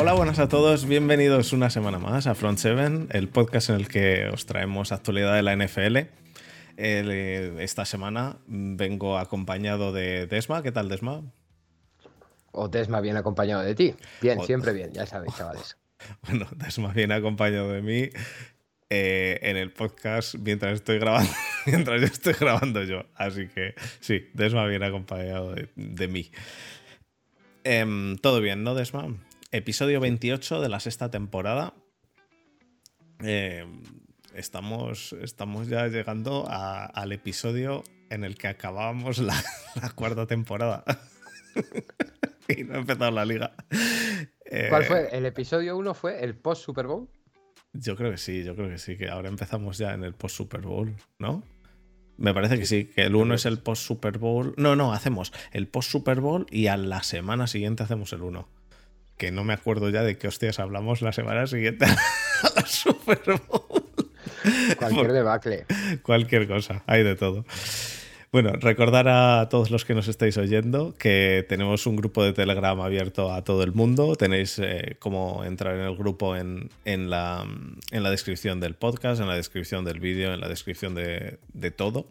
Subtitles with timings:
[0.00, 0.86] Hola, buenas a todos.
[0.86, 5.34] Bienvenidos una semana más a Front 7, el podcast en el que os traemos actualidad
[5.34, 5.98] de la NFL.
[6.78, 10.62] Eh, esta semana vengo acompañado de Desma.
[10.62, 11.22] ¿Qué tal, Desma?
[12.50, 13.94] O Desma bien acompañado de ti.
[14.22, 15.76] Bien, siempre bien, ya sabéis, chavales.
[16.26, 18.08] Bueno, Desma bien acompañado de mí
[18.88, 21.30] eh, en el podcast mientras estoy grabando,
[21.66, 23.04] mientras yo estoy grabando yo.
[23.16, 26.30] Así que sí, Desma bien acompañado de, mí.
[27.64, 29.14] Em, Todo bien, ¿no, Desma?
[29.52, 31.74] Episodio 28 de la sexta temporada.
[33.18, 33.82] Em,
[34.32, 39.34] estamos, estamos ya llegando al episodio en el que acabábamos la,
[39.96, 40.84] cuarta temporada.
[42.48, 43.52] y no ha empezado la liga.
[44.68, 45.02] ¿Cuál fue?
[45.02, 47.08] Eh, ¿El episodio 1 fue el post Super Bowl?
[47.72, 50.36] Yo creo que sí, yo creo que sí, que ahora empezamos ya en el post
[50.36, 51.42] Super Bowl, ¿no?
[52.18, 54.54] Me parece que sí, que el 1 es el post Super Bowl.
[54.56, 58.59] No, no, hacemos el post Super Bowl y a la semana siguiente hacemos el 1.
[59.20, 63.20] Que no me acuerdo ya de qué hostias hablamos la semana siguiente a la Super
[63.46, 63.84] Bowl.
[64.78, 65.66] Cualquier debacle.
[66.02, 67.44] Cualquier cosa, hay de todo.
[68.32, 72.80] Bueno, recordar a todos los que nos estáis oyendo que tenemos un grupo de Telegram
[72.80, 74.16] abierto a todo el mundo.
[74.16, 77.44] Tenéis eh, cómo entrar en el grupo en, la,
[77.92, 82.06] descripción del podcast, en la descripción del vídeo, en la descripción de, todo.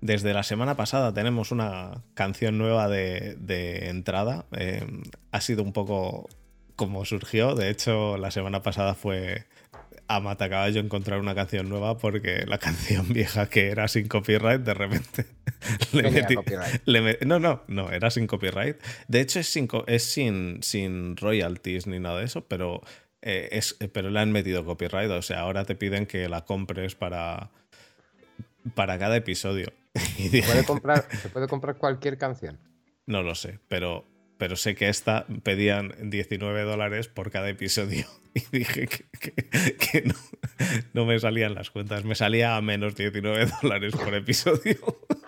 [0.00, 4.46] Desde la semana pasada tenemos una canción nueva de, entrada.
[4.52, 4.86] Eh,
[5.32, 6.28] ha sido un poco
[6.76, 7.54] como surgió.
[7.54, 9.46] De hecho, la semana pasada fue
[10.08, 14.74] a Matacaballo encontrar una canción nueva porque la canción vieja que era sin copyright de
[14.74, 15.26] repente
[16.84, 18.76] le metí, no, no, no, era sin copyright.
[19.08, 22.82] De hecho es sin, es sin, sin royalties ni nada de eso, pero,
[23.22, 25.10] eh, es, pero le han metido copyright.
[25.10, 27.50] O sea, ahora te piden que la compres para,
[28.74, 29.72] para cada episodio.
[30.30, 32.58] ¿Se puede, comprar, ¿Se puede comprar cualquier canción?
[33.06, 34.06] No lo sé, pero
[34.38, 40.14] pero sé que esta pedían 19 dólares por cada episodio y dije que, no,
[40.92, 44.76] no, me salían las cuentas, me salía a menos 19 dólares por episodio.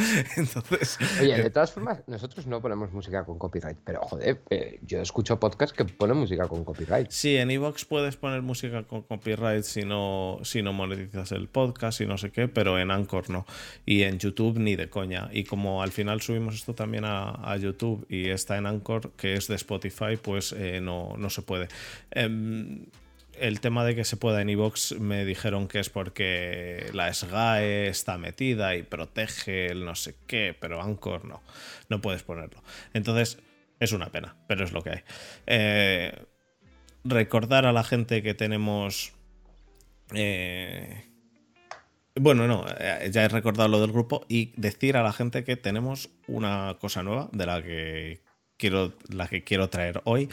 [0.36, 0.98] Entonces.
[1.20, 5.00] Oye, de eh, todas formas, nosotros no ponemos música con copyright, pero joder, eh, yo
[5.00, 7.10] escucho podcasts que ponen música con copyright.
[7.10, 12.00] Sí, en Evox puedes poner música con copyright si no, si no monetizas el podcast
[12.00, 13.46] y no sé qué, pero en Anchor no.
[13.86, 15.28] Y en YouTube ni de coña.
[15.32, 19.48] Y como al final subimos esto también a, YouTube y está en Anchor, que es
[19.48, 21.68] de Spotify, pues eh, no, no se puede.
[22.10, 22.86] Em,
[23.40, 27.88] el tema de que se pueda en iVoox me dijeron que es porque la SGAE
[27.88, 31.42] está metida y protege el no sé qué, pero Anchor no,
[31.88, 32.62] no puedes ponerlo.
[32.92, 33.38] Entonces,
[33.80, 35.00] es una pena, pero es lo que hay.
[35.46, 36.24] Eh,
[37.04, 39.12] recordar a la gente que tenemos...
[40.12, 41.04] Eh,
[42.14, 45.56] bueno, no, eh, ya he recordado lo del grupo y decir a la gente que
[45.56, 48.20] tenemos una cosa nueva de la que
[48.58, 50.28] quiero, la que quiero traer hoy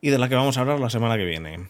[0.00, 1.68] y de la que vamos a hablar la semana que viene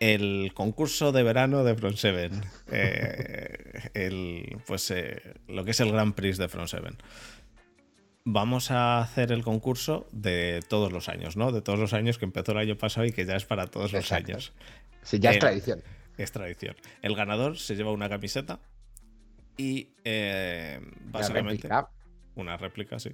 [0.00, 2.30] el concurso de verano de Front 7.
[2.70, 6.88] Eh, pues eh, lo que es el Grand Prix de Front 7.
[8.24, 11.52] Vamos a hacer el concurso de todos los años, ¿no?
[11.52, 13.92] De todos los años que empezó el año pasado y que ya es para todos
[13.92, 14.52] los años.
[15.02, 15.82] Sí, ya es tradición.
[16.18, 16.76] Es tradición.
[17.02, 18.58] El ganador se lleva una camiseta
[19.56, 21.68] y eh, básicamente.
[22.34, 23.10] Una réplica, sí.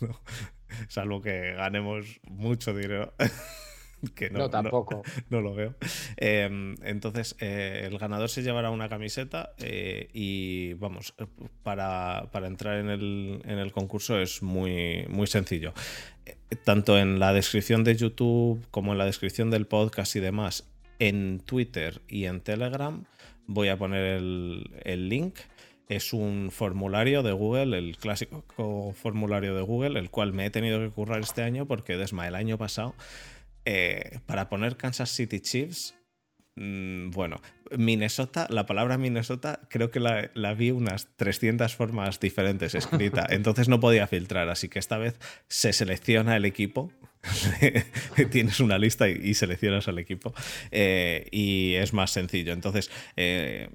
[0.88, 3.14] salvo que ganemos mucho dinero.
[4.14, 5.02] que no, tampoco.
[5.30, 5.74] No, lo veo.
[6.16, 11.14] Em, entonces, eh, el ganador se llevará una camiseta eh, y vamos,
[11.62, 15.72] para, entrar en el, concurso es muy, muy sencillo.
[16.26, 20.68] Eh, tanto en la descripción de YouTube como en la descripción del podcast y demás,
[20.98, 23.04] en Twitter y en Telegram
[23.46, 25.36] voy a poner el, el link
[25.88, 28.44] es un formulario de Google, el clásico
[28.94, 32.34] formulario de Google, el cual me he tenido que currar este año porque desde el
[32.34, 32.94] año pasado
[33.70, 35.94] eh, para poner Kansas City Chiefs,
[36.56, 37.38] mm, bueno,
[37.76, 43.78] Minnesota, la palabra Minnesota creo que la, vi unas 300 formas diferentes escrita, entonces no
[43.78, 46.90] podía filtrar, así que esta vez se selecciona el equipo,
[48.30, 50.32] tienes una lista y, seleccionas al equipo
[50.70, 52.54] eh, y es más sencillo.
[52.54, 53.68] Entonces, eh,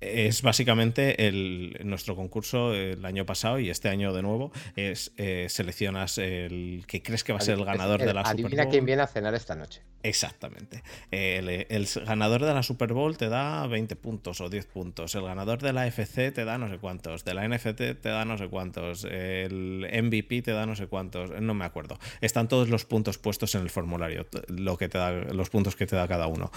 [0.00, 5.46] es básicamente el, nuestro concurso el año pasado y este año de nuevo es eh,
[5.48, 8.46] seleccionas el que crees que va a ser el ganador de la Super Bowl.
[8.46, 9.82] Adivina quién viene a cenar esta noche.
[10.02, 10.82] Exactamente.
[11.10, 15.14] El, ganador de la Super Bowl te da 20 puntos o 10 puntos.
[15.14, 17.24] El ganador de la FC te da no sé cuántos.
[17.24, 19.04] De la NFT te da no sé cuántos.
[19.04, 21.30] El MVP te da no sé cuántos.
[21.40, 21.98] No me acuerdo.
[22.20, 24.26] Están todos los puntos puestos en el formulario.
[24.46, 26.52] Lo que te da, los puntos que te da cada uno.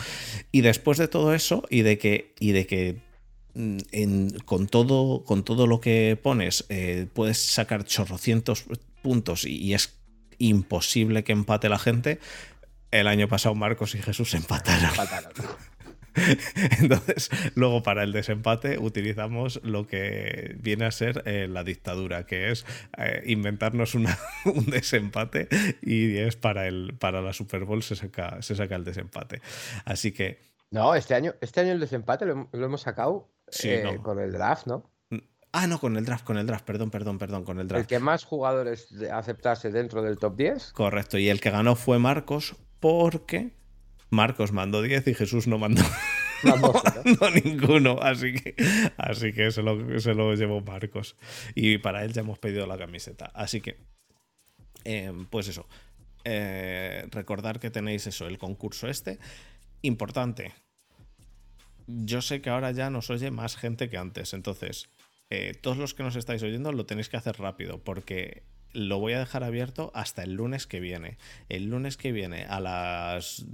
[0.52, 3.11] Y después de todo eso y de que, y de que
[3.53, 8.65] Mm, con, todo, con todo lo que pones, eh, puedes sacar chorrocientos
[9.01, 9.98] puntos y, es
[10.38, 12.19] imposible que empate la gente.
[12.92, 14.89] El año pasado Marcos y Jesús empataron.
[14.89, 15.33] Empataron.
[16.80, 22.51] Entonces, luego para el desempate utilizamos lo que viene a ser eh, la dictadura, que
[22.51, 22.65] es
[22.98, 25.48] eh, inventarnos una, un desempate
[25.81, 29.42] y es para, el, para la Super Bowl se saca, se saca el desempate.
[29.86, 30.39] Así que...
[30.69, 34.01] No, este año, este año el desempate lo, lo hemos sacado Sí, eh, no.
[34.01, 34.89] con el draft, ¿no?
[35.53, 37.89] Ah, no, con el draft, con el draft, perdón, perdón, perdón, con el El draft.
[37.89, 40.71] que más jugadores aceptase dentro del top 10.
[40.71, 43.51] Correcto, y el que ganó fue Marcos porque
[44.09, 45.81] Marcos mandó 10 y Jesús no mandó,
[46.44, 47.03] Vamos, ¿no?
[47.03, 48.56] mandó ninguno, así que,
[48.98, 51.18] así que se, lo, se lo llevó Marcos.
[51.53, 53.25] Y para él ya hemos pedido la camiseta.
[53.36, 53.77] Así que,
[54.86, 55.68] eh, pues eso,
[56.24, 59.19] eh, recordar que tenéis eso, el concurso este.
[59.81, 60.53] Importante,
[62.06, 64.90] yo sé que ahora ya nos oye más gente que antes, entonces
[65.30, 68.44] eh, todos los que nos estáis oyendo lo tenéis que hacer rápido porque
[68.74, 71.18] lo voy a dejar abierto hasta el lunes que viene.
[71.50, 73.46] El lunes que viene a las...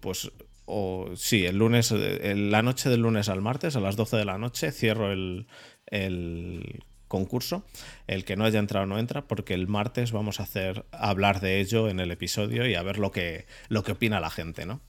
[0.00, 0.30] Pues...
[0.68, 4.24] O, sí, el lunes, eh, la noche del lunes al martes, a las 12 de
[4.24, 5.46] la noche, cierro el,
[5.86, 7.64] el concurso.
[8.08, 11.60] El que no haya entrado no entra, porque el martes vamos a hacer hablar de
[11.60, 14.80] ello en el episodio y a ver lo que, lo que opina la gente, ¿no?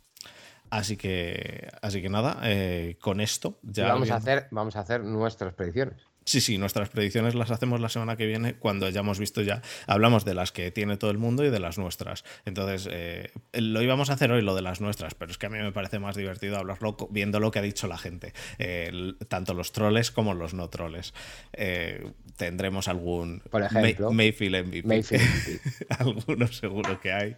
[0.70, 3.88] Así que, así que nada, eh, con esto ya.
[3.88, 5.96] vamos, a hacer, vamos a hacer nuestras predicciones.
[6.26, 9.62] Sí, sí, nuestras predicciones las hacemos la semana que viene cuando hayamos visto ya.
[9.88, 12.26] Hablamos de las que tiene todo el mundo y de las nuestras.
[12.44, 15.50] Entonces, eh, lo íbamos a hacer hoy lo de las nuestras, pero es que a
[15.50, 19.54] mí me parece más divertido hablarlo viendo lo que ha dicho la gente, eh, tanto
[19.54, 21.14] los troles como los no troles.
[21.54, 24.86] Eh, tendremos algún Por ejemplo, May- Mayfield MVP.
[24.86, 25.86] Mayfield MVP.
[25.98, 27.36] Algunos seguro que hay.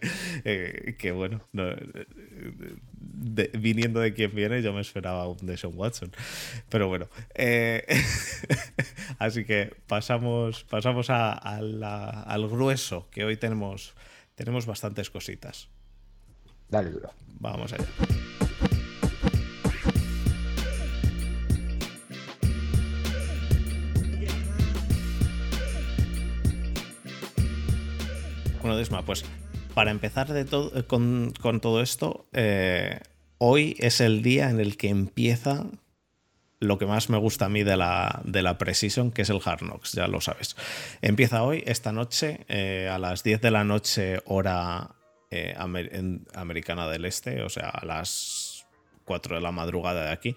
[0.98, 1.68] que bueno, no,
[3.00, 6.12] de- viniendo de quien viene, yo me esperaba un Deshaun Watson.
[6.68, 7.08] Pero bueno.
[7.34, 7.84] eh,
[9.18, 13.94] así que pasamos, pasamos a- a la- al grueso, que hoy tenemos,
[14.34, 15.68] tenemos bastantes cositas.
[16.68, 17.10] Dale duro.
[17.40, 17.86] Vamos allá.
[28.60, 29.24] Bueno, Desma, pues
[29.74, 33.00] para empezar de eh, con, todo esto, eh,
[33.38, 35.66] hoy es el día en el que empieza
[36.58, 39.40] lo que más me gusta a mí de la, de la Precision, que es el
[39.42, 40.56] Hard Knocks, ya lo sabes.
[41.00, 44.96] Empieza hoy, esta noche, eh, a las 10 de la noche, hora
[46.34, 48.66] americana del este, o sea, a las
[49.04, 50.36] 4 de la madrugada de aquí.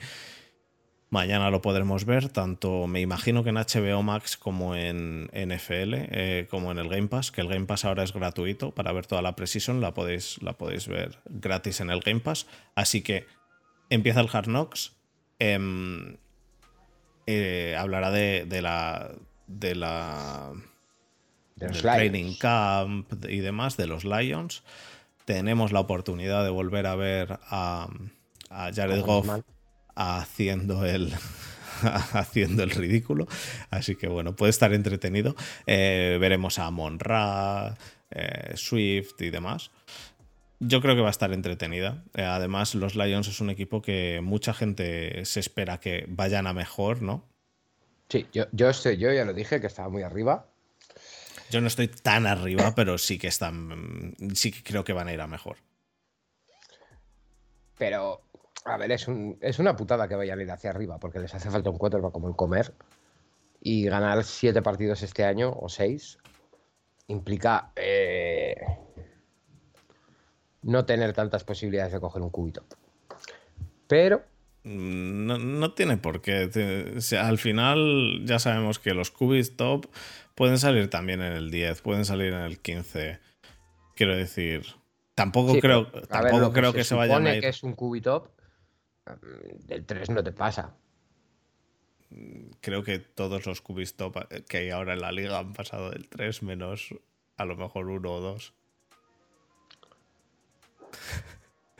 [1.14, 6.48] Mañana lo podremos ver, tanto me imagino que en HBO Max como en NFL, eh,
[6.50, 9.22] como en el Game Pass, que el Game Pass ahora es gratuito para ver toda
[9.22, 12.48] la Precision, la podéis, la podéis ver gratis en el Game Pass.
[12.74, 13.28] Así que
[13.92, 14.94] empieza el Hard Knocks.
[15.38, 16.18] em,
[17.28, 19.12] eh, hablará de, de la.
[19.46, 20.52] de la.
[21.56, 22.40] De del los training Lions.
[22.40, 24.64] camp y demás, de los Lions.
[25.26, 27.88] Tenemos la oportunidad de volver a ver a,
[28.50, 29.28] a Jared Goff.
[29.96, 31.14] Haciendo el
[32.14, 33.28] haciendo el ridículo.
[33.70, 35.36] Así que bueno puede estar entretenido.
[35.66, 37.76] Eh, veremos a Monra
[38.12, 39.72] eh, Swift y demás.
[40.60, 42.04] Yo creo que va a estar entretenida.
[42.14, 46.54] Eh, además los Lions es un equipo que mucha gente se espera que vayan a
[46.54, 47.28] mejor no
[48.10, 50.46] Sí, yo, yo, estoy- yo ya lo dije que estaba muy arriba.
[51.50, 55.14] yo no estoy tan arriba pero sí que están sí que creo que van a
[55.14, 55.58] ir a mejor.
[57.78, 58.22] Pero,
[58.66, 61.34] a ver, es, un- es una putada que vayan a ir hacia arriba, porque les
[61.34, 62.74] hace falta un quarterback como el comer.
[63.62, 66.18] Y ganar siete partidos este año, o seis,
[67.08, 68.56] implica eh,
[70.64, 72.64] no tener tantas posibilidades de coger un cubito.
[73.88, 74.24] Pero,
[74.66, 76.48] Mm, No, no tiene por qué.
[76.48, 79.88] Te- o sea, al final ya sabemos que los cubis top
[80.36, 83.20] pueden salir también en el 10, pueden salir en el 15.
[83.94, 84.66] Quiero decir,
[85.16, 87.42] tampoco sí, creo, ver, tampoco lo creo que se, vayan supone a ir.
[87.42, 88.28] que es un cubitop,
[89.06, 90.76] mm, del 3 no te pasa.
[92.62, 96.08] Creo que todos los cubis top que hay ahora en la liga han pasado del
[96.08, 96.94] 3 menos
[97.38, 98.54] a lo mejor uno o dos.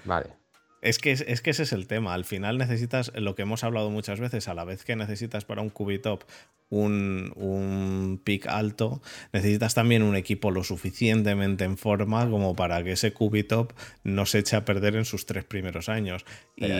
[0.06, 0.43] Vale.
[0.84, 2.14] Es que, es que ese es el tema.
[2.14, 5.62] Al final necesitas lo que hemos hablado muchas veces, a la vez que necesitas para
[5.62, 6.24] un cubitop
[6.70, 12.94] un, un pick alto, necesitas también un equipo lo suficientemente en forma como para que
[12.94, 13.72] ese cubitop
[14.04, 16.26] no se eche a perder en sus tres primeros años.
[16.58, 16.80] Pero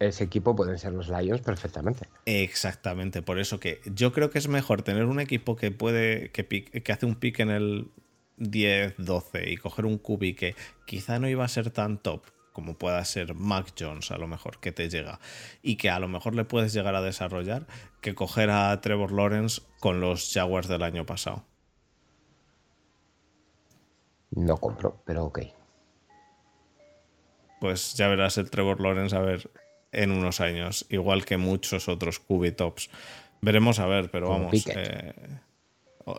[0.00, 2.08] ese equipo pueden ser los Lions perfectamente.
[2.24, 6.48] Exactamente, por eso que yo creo que es mejor tener un equipo que puede, que,
[6.48, 7.88] pick- que hace un pick en el
[8.38, 10.54] 10, 12 y coger un cubi que
[10.86, 12.22] quizá no iba a ser tan top
[12.58, 15.20] como pueda ser Mac Jones a lo mejor que te llega
[15.62, 17.68] y que a lo mejor le puedes llegar a desarrollar
[18.00, 21.44] que coger a Trevor Lawrence con los Jaguars del año pasado.
[24.32, 25.38] No compro, pero ok.
[27.60, 29.52] Pues ya verás el Trevor Lawrence a ver
[29.92, 32.90] en unos años, igual que muchos otros Cubitops.
[33.40, 34.66] Veremos a ver, pero Como vamos.
[34.66, 35.14] Eh,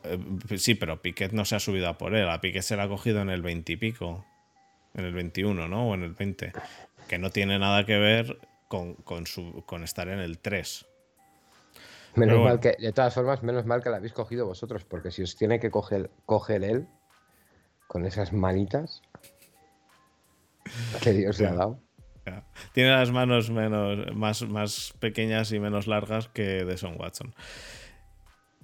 [0.06, 2.30] eh, sí, pero Piquet no se ha subido a por él.
[2.30, 4.26] A Piquet se le ha cogido en el 20 y pico.
[4.94, 5.90] En el 21, ¿no?
[5.90, 6.52] O en el 20.
[7.08, 10.86] Que no tiene nada que ver con, con su, con estar en el 3.
[12.16, 15.22] Menos mal que, de todas formas, menos mal que la habéis cogido vosotros, porque si
[15.22, 16.88] os tiene que coger, coger él
[17.88, 19.02] con esas manitas
[21.02, 21.80] que Dios le ha dado.
[22.74, 27.34] Tiene las manos menos, más, más pequeñas y menos largas que de Son Watson.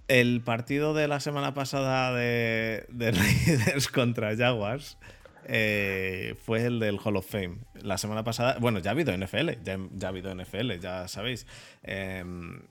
[0.07, 3.11] El partido de la semana pasada de, de
[3.47, 4.99] Raiders contra Jaguars
[5.47, 7.57] eh, fue el del Hall of Fame.
[7.81, 11.45] La semana pasada, bueno, ya ha habido NFL, ya, ya ha habido NFL, ya sabéis.
[11.83, 12.61] Em,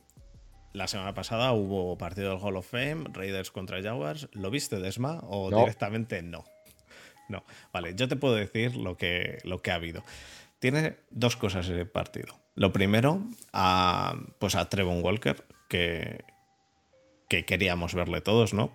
[0.73, 4.29] la semana pasada hubo partido del Hall of Fame, Raiders contra Jaguars.
[4.33, 5.21] ¿Lo viste, Desma?
[5.23, 5.61] ¿O No.
[5.61, 6.45] directamente no?
[7.29, 7.45] No.
[7.73, 10.03] Vale, yo te puedo decir lo que, lo que ha habido.
[10.59, 12.35] Tiene dos cosas ese partido.
[12.55, 16.25] Lo primero, a, pues a Trevon Walker, que,
[17.29, 18.73] que queríamos verle todos, ¿no?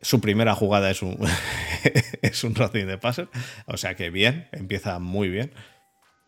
[0.00, 1.18] Su primera jugada es un,
[2.22, 3.28] es un de passer,
[3.66, 5.52] o sea que bien, empieza muy bien.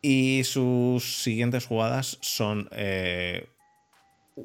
[0.03, 3.49] Y sus siguientes jugadas son eh,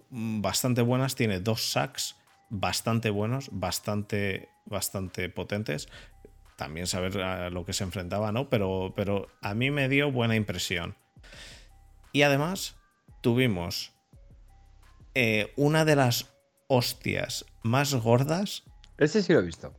[0.10, 2.15] bastante buenas, tiene dos sacks
[2.50, 5.88] bastante buenos, bastante, bastante potentes.
[6.58, 8.50] También saber a lo que se enfrentaba, ¿no?
[8.50, 10.96] Pero, pero a mí me dio buena impresión.
[12.13, 12.75] Y además
[13.22, 13.91] tuvimos
[15.15, 16.34] eh, una de las
[16.67, 18.63] hostias más gordas
[18.98, 19.74] Ese sí lo he visto.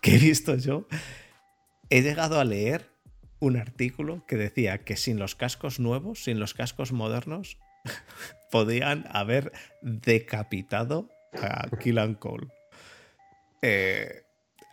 [0.00, 0.86] que he visto yo.
[1.90, 2.90] He llegado a leer
[3.40, 7.58] un artículo que decía que sin los cascos nuevos, sin los cascos modernos,
[8.50, 11.08] podían haber decapitado
[11.42, 12.48] a Killan Cole.
[13.62, 14.22] Eh,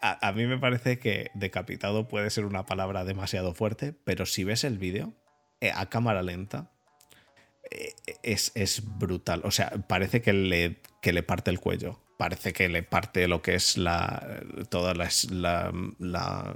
[0.02, 4.44] a, a mí me parece que decapitado puede ser una palabra demasiado fuerte, pero si
[4.44, 5.14] ves el vídeo
[5.62, 6.72] eh, a cámara lenta,
[7.72, 9.42] eh, es, es brutal.
[9.46, 12.03] O sea, parece que le, que le parte el cuello.
[12.24, 14.26] Parece que le parte lo que es la
[14.70, 16.56] toda la, la- la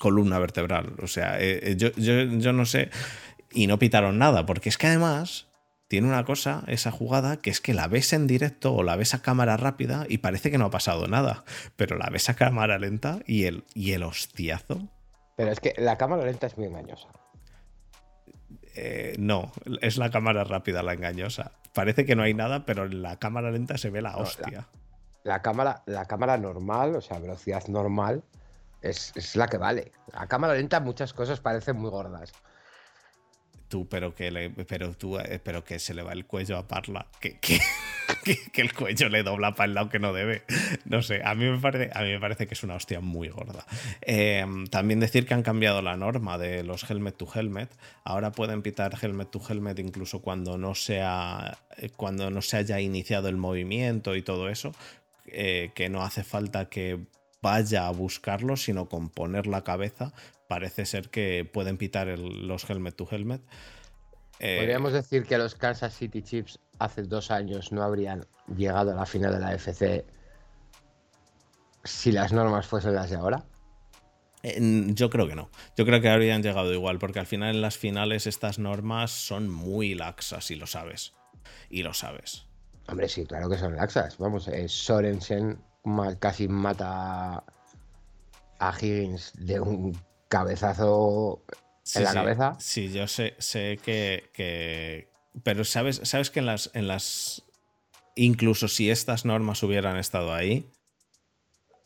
[0.00, 0.94] columna vertebral.
[1.00, 2.90] O sea, eh, eh, yo, yo- yo no sé.
[3.52, 5.46] Y no pitaron nada, porque es que además
[5.86, 9.14] tiene una cosa, esa jugada, que es que la ves en directo o la ves
[9.14, 11.44] a cámara rápida y parece que no ha pasado nada.
[11.76, 14.88] Pero la ves a cámara lenta y el, y el hostiazo.
[15.36, 17.06] Pero es que la cámara lenta es muy engañosa.
[18.74, 21.52] Eh, no, es la cámara rápida la engañosa.
[21.72, 24.68] Parece que no hay nada, pero en la cámara lenta se ve la hostia.
[25.22, 28.24] La cámara, la cámara normal, o sea, velocidad normal,
[28.82, 29.92] es, es la que vale.
[30.12, 32.32] La cámara lenta muchas cosas parecen muy gordas.
[33.70, 36.66] Tú, pero que le, pero tú, eh, pero que se le va el cuello a
[36.66, 37.06] Parla.
[37.20, 37.58] Que, que,
[38.52, 40.42] que- el cuello le dobla para el lado que no debe.
[40.84, 43.28] No sé, a mí me parece, a mí me parece que es una hostia muy
[43.28, 43.64] gorda.
[44.02, 47.70] Eh, también decir que han cambiado la norma de los helmet to helmet.
[48.02, 51.56] Ahora pueden pitar helmet to helmet incluso cuando no sea.
[51.78, 54.72] eh, cuando no se haya iniciado el movimiento y todo eso.
[55.26, 56.98] eh, que no hace falta que
[57.40, 60.12] vaya a buscarlo, sino con poner la cabeza.
[60.50, 63.40] Parece ser que pueden pitar el- los helmet to helmet.
[64.40, 68.26] Eh, Podríamos decir que los Kansas City Chiefs hace dos años no habrían
[68.56, 70.04] llegado a la final de la FC
[71.84, 73.44] si las normas fuesen las de ahora.
[74.42, 75.50] Eh, Yo creo que no.
[75.76, 79.48] Yo creo que habrían llegado igual, porque al final en las finales estas normas son
[79.48, 81.12] muy laxas y lo sabes.
[81.68, 82.44] Y lo sabes.
[82.88, 84.18] Hombre, sí, claro que son laxas.
[84.18, 85.62] Vamos, eh, Sorensen
[86.18, 87.44] casi mata
[88.58, 89.96] a Higgins de un
[90.30, 91.44] cabezazo
[91.94, 92.56] en la sí, cabeza.
[92.58, 95.08] Sí, yo sé, sé que, que-
[95.42, 97.42] Pero sabes, sabes que en las, en las.
[98.16, 100.66] Incluso si estas normas hubieran estado ahí,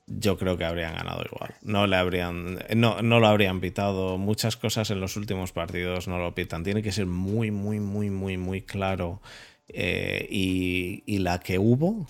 [0.06, 1.54] yo creo que habrían ganado igual.
[1.62, 2.58] No le habrían.
[2.76, 4.18] No, no lo habrían pitado.
[4.18, 6.62] Muchas cosas en los últimos partidos no lo pitan.
[6.64, 9.20] Tiene que ser muy, muy, muy, muy, muy claro.
[9.68, 12.06] Eh, y, y la que hubo.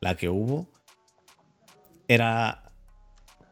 [0.00, 0.68] La que hubo.
[2.08, 2.70] Era.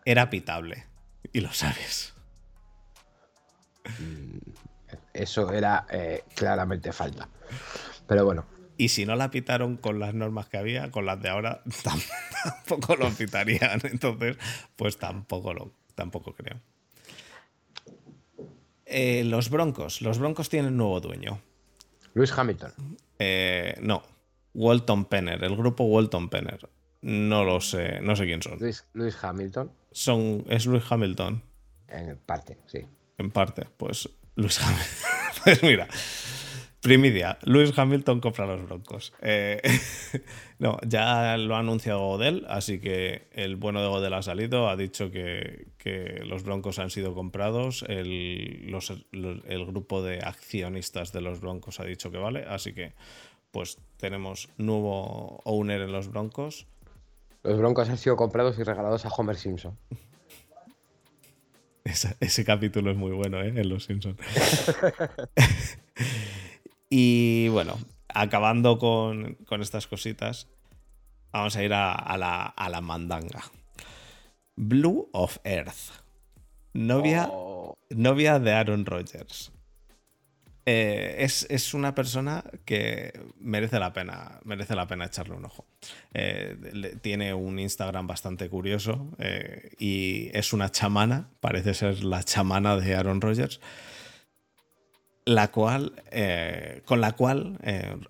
[0.04, 0.84] Era pitable.
[1.32, 2.14] Y lo sabes.
[5.12, 7.28] Eso era eh, claramente falta.
[8.06, 8.46] Pero bueno,
[8.78, 12.02] Y si no la pitaron con las normas que había, con las de ahora tam-
[12.66, 13.80] tampoco lo pitarían.
[13.84, 14.36] Entonces,
[14.76, 16.60] pues tampoco lo, tampoco creo.
[18.86, 20.02] Eh, los Broncos.
[20.02, 21.40] Los Broncos tienen nuevo dueño.
[22.14, 22.72] Luis Hamilton.
[23.18, 24.02] Eh, no.
[24.54, 26.68] Walton Penner, el grupo Walton Penner.
[27.02, 28.58] No lo sé, no sé quién son.
[28.58, 31.42] Luis, Luis Hamilton, Son, es Luis Hamilton,
[31.88, 32.86] en parte, sí.
[33.18, 33.66] en parte.
[33.76, 34.86] Pues Luis Hamilton.
[35.44, 35.88] pues mira.
[36.82, 39.12] Primidia, Lewis Hamilton compra los Broncos.
[39.22, 39.62] Eh,
[40.58, 44.76] no, ya lo ha anunciado Godel, así que el bueno de Godel ha salido, ha
[44.76, 45.68] dicho que,
[46.26, 48.74] los Broncos han sido comprados, el,
[49.12, 52.94] el, grupo de accionistas de los Broncos ha dicho que vale, así que
[53.52, 56.66] pues tenemos nuevo owner en los Broncos.
[57.42, 59.78] Los Broncos han sido comprados y regalados a Homer Simpson.
[61.84, 63.48] ese capítulo es muy bueno, ¿eh?
[63.48, 64.18] En Los Simpsons.
[66.94, 67.78] Y bueno,
[68.10, 70.50] acabando con, estas cositas,
[71.32, 73.44] vamos a ir a, la, mandanga.
[74.56, 76.04] Blue of Earth.
[76.74, 77.78] Novia, oh.
[77.88, 79.52] novia de Aaron Rodgers.
[80.64, 85.66] Eh, es, una persona que merece la pena, merece la pena echarle un ojo.
[86.14, 92.76] Eh, tiene un Instagram bastante curioso eh, y es una chamana, parece ser la chamana
[92.76, 93.60] de Aaron Rodgers
[95.24, 96.02] la cual,
[96.84, 97.56] con la cual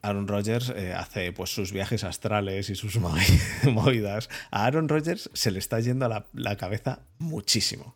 [0.01, 2.97] Aaron Rodgers hace pues, sus viajes astrales y sus
[3.65, 4.31] movidas.
[4.51, 7.95] A Aaron Rodgers se le está yendo a la, cabeza muchísimo.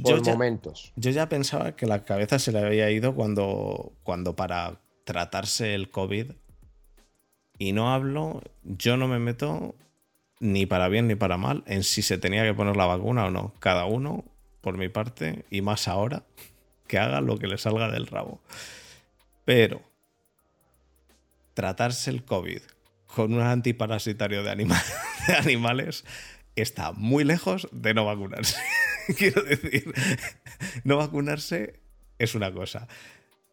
[0.00, 0.92] Por yo momentos.
[0.96, 5.90] yo ya pensaba que la cabeza se le había ido cuando, cuando para tratarse el
[5.90, 6.32] COVID,
[7.58, 9.76] y no hablo, yo no me meto
[10.40, 13.30] ni para bien ni para mal en si se tenía que poner la vacuna o
[13.30, 13.54] no.
[13.60, 14.24] Cada uno,
[14.60, 16.24] por mi parte, y más ahora,
[16.88, 18.40] que haga lo que le salga del rabo.
[19.44, 19.80] Pero
[21.54, 22.62] tratarse el COVID
[23.06, 24.56] con un antiparasitario de,
[25.26, 26.04] de animales
[26.56, 28.56] está muy lejos de no vacunarse.
[29.16, 29.92] Quiero decir,
[30.84, 31.80] no vacunarse
[32.18, 32.88] es una cosa.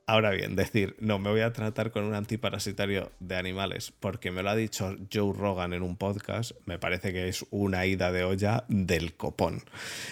[0.06, 4.42] Ahora bien, decir, no, me voy a tratar con un antiparasitario de animales porque me
[4.42, 8.24] lo ha dicho Joe Rogan en un podcast, me parece que es una ida de
[8.24, 9.62] olla del copón.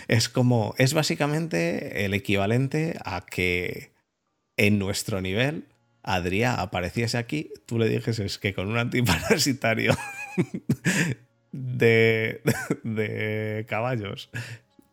[0.07, 3.91] Es como, es básicamente el equivalente a que
[4.55, 5.65] en nuestro nivel
[6.03, 9.97] Adrián apareciese aquí, tú le dijes que con un antiparasitario
[11.51, 12.41] de,
[12.83, 14.29] de caballos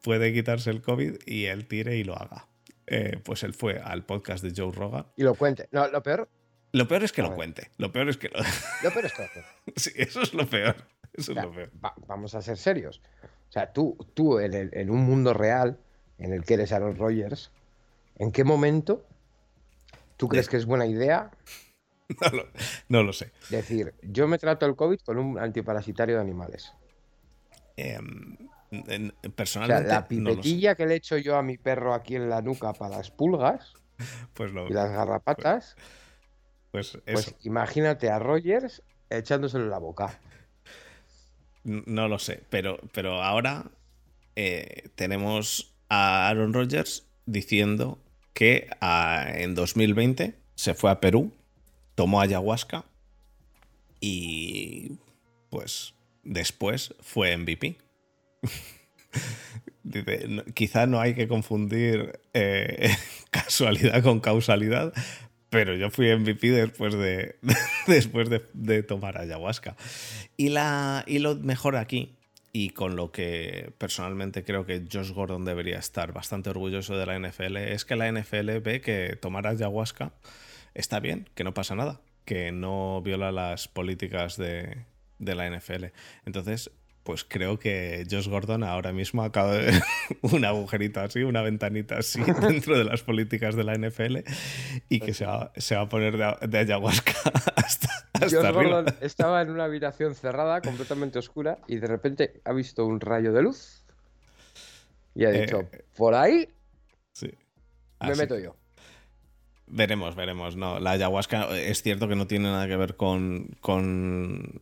[0.05, 2.47] puede quitarse el COVID y él tire y lo haga.
[2.87, 5.07] Eh, pues él fue al podcast de Joe Rogan.
[5.17, 5.69] Y lo cuente.
[5.73, 6.29] No, lo peor.
[6.73, 7.71] Lo peor es que lo cuente.
[7.79, 8.39] Lo peor es que lo.
[8.83, 9.29] Lo peor es que lo
[9.77, 10.77] Sí, eso es lo peor.
[11.15, 11.71] Eso es lo peor.
[12.07, 13.01] vamos a ser serios.
[13.49, 15.79] O sea, tú, tú en, un mundo real
[16.19, 17.51] en el que eres Aaron Rodgers,
[18.19, 19.07] ¿en qué momento
[20.17, 21.31] tú crees que es buena idea?
[22.89, 23.33] No lo, sé.
[23.49, 26.75] Decir, yo me trato el COVID con un antiparasitario de animales.
[27.79, 27.99] Eh,
[29.35, 29.89] personalmente.
[29.89, 33.11] la pipetilla que le echo yo a mi perro aquí en la nuca para las
[33.11, 33.75] pulgas
[34.35, 35.77] pues y las garrapatas.
[36.71, 40.19] Pues, pues, pues imagínate a Rogers echándoselo en la boca.
[41.63, 43.71] No lo sé, pero, pero ahora
[44.37, 47.99] eh, tenemos a Aaron Rodgers diciendo
[48.35, 51.33] que en 2020 se fue a Perú,
[51.95, 52.85] tomó ayahuasca
[54.01, 54.99] y
[55.51, 57.77] pues después fue MVP.
[59.85, 62.91] Dice, quizá no hay que confundir eh,
[63.31, 64.95] casualidad con causalidad,
[65.51, 67.37] pero yo fui MVP después de,
[67.87, 69.77] después de, tomar ayahuasca.
[70.37, 72.17] Y, la, y lo mejor aquí,
[72.53, 77.19] y con lo que personalmente creo que Josh Gordon debería estar bastante orgulloso de la
[77.19, 80.13] NFL, es que la NFL ve que tomar ayahuasca
[80.73, 84.87] está bien, que no pasa nada, que no viola las políticas de,
[85.19, 85.87] de la NFL.
[86.25, 86.71] Entonces,
[87.05, 89.83] pues creo que Josh Gordon ahora mismo acaba de ver
[90.23, 94.19] un agujerito así, una ventanita así dentro de las políticas de la NFL
[94.89, 97.13] y que se va, a poner de, ayahuasca
[97.57, 102.53] hasta, hasta Josh Gordon estaba en una habitación cerrada, completamente oscura, y de repente ha
[102.53, 103.85] visto un rayo de luz
[105.15, 106.49] y ha dicho, eh, por ahí
[107.13, 107.31] sí.
[108.01, 108.57] me meto yo.
[109.67, 110.57] Veremos, veremos.
[110.57, 114.61] No, la ayahuasca es cierto que no tiene nada que ver con, con,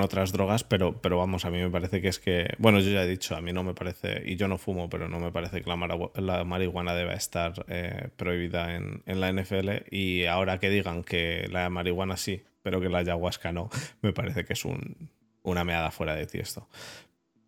[0.00, 2.54] otras drogas, pero, pero vamos, a mí me parece que es que.
[2.58, 5.08] Bueno, yo ya he dicho, a mí no me parece, y yo no fumo, pero
[5.08, 9.70] no me parece que la, marihuana deba estar eh, prohibida en, la NFL.
[9.90, 13.68] Y ahora que digan que la marihuana sí, pero que la ayahuasca no,
[14.00, 15.10] me parece que es un,
[15.42, 16.68] una meada fuera de tiesto.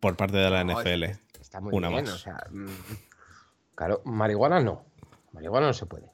[0.01, 1.05] Por parte de la NFL.
[1.41, 2.67] Está muy bien, O sea, mm,
[3.75, 4.85] claro, marihuana no.
[5.33, 6.10] Marihuana no se puede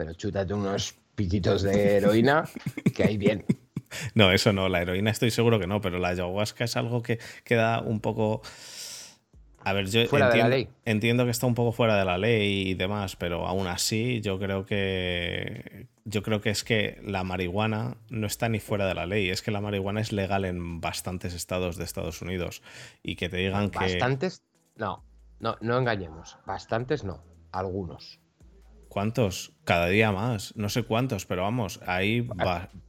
[0.00, 2.48] pero chútate unos piquitos de heroína
[2.94, 3.44] que hay bien.
[4.14, 7.18] No, eso no, la heroína estoy seguro que no, pero la ayahuasca es algo que
[7.42, 8.40] queda un poco...
[9.64, 13.16] A ver, yo entiendo, entiendo, que está un poco fuera de la ley y demás,
[13.16, 18.48] pero aún así yo creo que yo creo que es que la marihuana no está
[18.48, 21.82] ni fuera de la ley, es que la marihuana es legal en bastantes estados de
[21.82, 22.62] Estados Unidos
[23.02, 24.44] y que te digan que bastantes
[24.76, 25.04] no,
[25.40, 28.20] no, no engañemos, bastantes no, algunos.
[28.90, 29.52] ¿Cuántos?
[29.62, 30.52] Cada día más.
[30.56, 32.28] No sé cuántos, pero vamos, hay,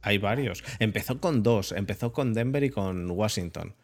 [0.00, 0.64] hay varios.
[0.80, 1.70] Empezó con dos.
[1.70, 3.76] Empezó con Denver y con Washington.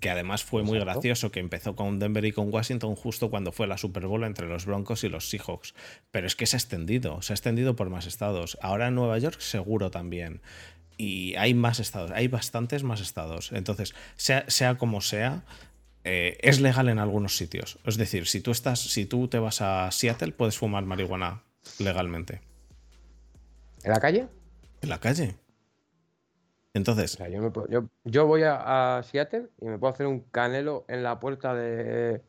[0.00, 3.68] Que además fue muy gracioso que empezó con Denver y con Washington justo cuando fue
[3.68, 5.74] la Super Bowl entre los Broncos y los Seahawks.
[6.10, 8.58] Pero es que se ha extendido, se ha extendido por más estados.
[8.60, 10.42] Ahora en Nueva York seguro también.
[10.96, 13.52] Y hay más estados, hay bastantes más estados.
[13.52, 15.44] Entonces, sea, sea como sea,
[16.02, 17.78] eh, es legal en algunos sitios.
[17.84, 21.44] Es decir, si tú estás, si tú te vas a Seattle, puedes fumar marihuana
[21.78, 22.40] legalmente.
[23.82, 24.28] ¿En la calle?
[24.82, 25.36] En la calle.
[26.74, 27.18] Entonces.
[28.04, 32.22] yo, voy a, Seattle y me puedo hacer un canelo en la puerta de.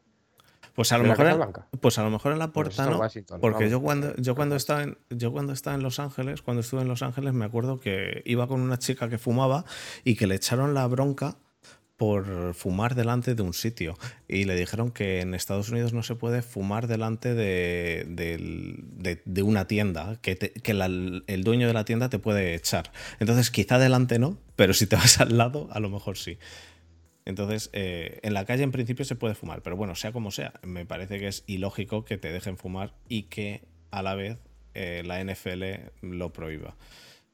[0.73, 1.27] Pues a lo mejor.
[1.27, 3.39] En, pues a lo mejor en la pues puerta no.
[3.39, 6.81] Porque yo cuando, yo cuando estaba en, yo cuando estaba en Los Ángeles, cuando estuve
[6.81, 9.65] en Los Ángeles, me acuerdo que iba con una chica que fumaba
[10.03, 11.37] y que le echaron la bronca
[12.01, 13.95] por fumar delante de un sitio.
[14.27, 18.07] Y le dijeron que en Estados Unidos no se puede fumar delante de,
[19.23, 22.91] de, una tienda, que, que el dueño de la tienda te puede echar.
[23.19, 26.39] Entonces, quizá delante no, pero si te vas al lado, a lo mejor sí.
[27.25, 30.53] Entonces, eh, en la calle en principio se puede fumar, pero bueno, sea como sea,
[30.63, 33.61] me parece que es ilógico que te dejen fumar y que
[33.91, 34.39] a la vez
[34.73, 36.75] eh, la NFL lo prohíba.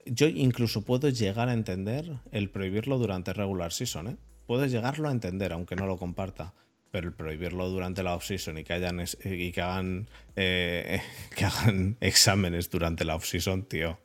[0.05, 4.17] Yo incluso puedo llegar a entender el prohibirlo durante regular season, ¿eh?
[4.47, 6.53] Puedes llegarlo a entender, aunque no lo comparta.
[6.89, 11.01] Pero el prohibirlo durante la off-season y que hayan y que hagan eh,
[11.35, 13.99] que hagan exámenes durante la off-season, tío.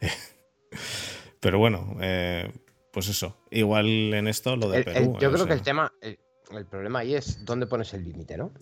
[1.40, 2.50] Pero bueno, eh,
[2.92, 3.36] pues eso.
[3.50, 5.18] Igual en esto lo de Perú.
[5.20, 6.18] yo creo que el tema, el,
[6.66, 8.52] problema ahí es dónde pones el límite, ¿no?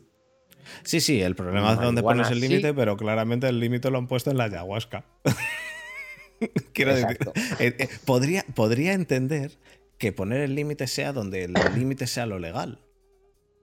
[0.82, 4.06] Sí, sí, el problema es dónde pones el límite, pero claramente el límite lo han
[4.06, 5.04] puesto en la ayahuasca.
[6.72, 7.18] Quiero decir,
[7.58, 9.52] eh, podría, podría entender
[10.00, 12.80] que poner el límite sea donde el límite sea lo legal.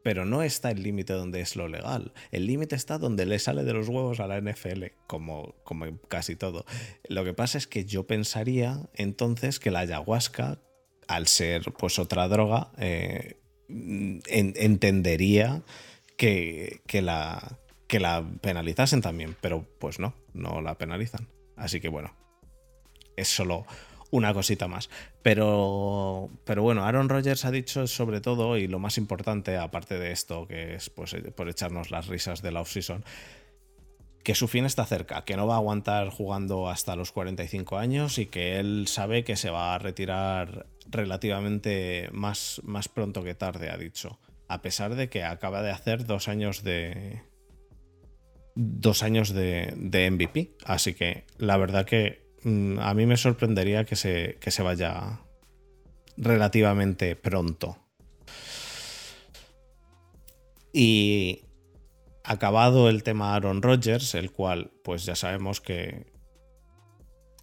[0.03, 2.13] Pero no está el límite donde es lo legal.
[2.31, 6.35] El límite está donde le sale de los huevos a la NFL, como, como casi
[6.35, 6.63] todo.
[7.09, 10.61] Lo que pasa es que yo pensaría entonces que la ayahuasca,
[11.07, 15.63] al ser pues otra droga, eh, entendería
[16.17, 19.35] que, que, la, que la penalizasen también.
[19.41, 21.27] Pero pues no, no la penalizan.
[21.55, 22.13] Así que bueno,
[23.15, 23.65] es solo
[24.11, 24.89] una cosita más.
[25.21, 30.11] Pero, pero bueno, Aaron Rodgers ha dicho sobre todo, y lo más importante, aparte de
[30.11, 33.03] esto, que es pues, eh, por echarnos las risas de la offseason,
[34.23, 38.17] que su fin está cerca, que no va a aguantar jugando hasta los 45 años
[38.17, 43.69] y que él sabe que se va a retirar relativamente más, más pronto que tarde,
[43.69, 44.19] ha dicho.
[44.49, 47.21] A pesar de que acaba de hacer dos años de.
[48.55, 50.57] Dos años de, de MVP.
[50.65, 55.19] Así que la verdad que a mí me sorprendería que se, se vaya
[56.17, 57.77] relativamente pronto.
[60.73, 61.41] Y
[62.23, 66.05] acabado el tema Aaron Rodgers, el cual pues ya sabemos que,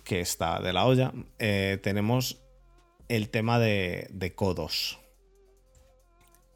[0.04, 2.42] que está de la olla, eh, tenemos
[3.08, 5.00] el tema de, de codos.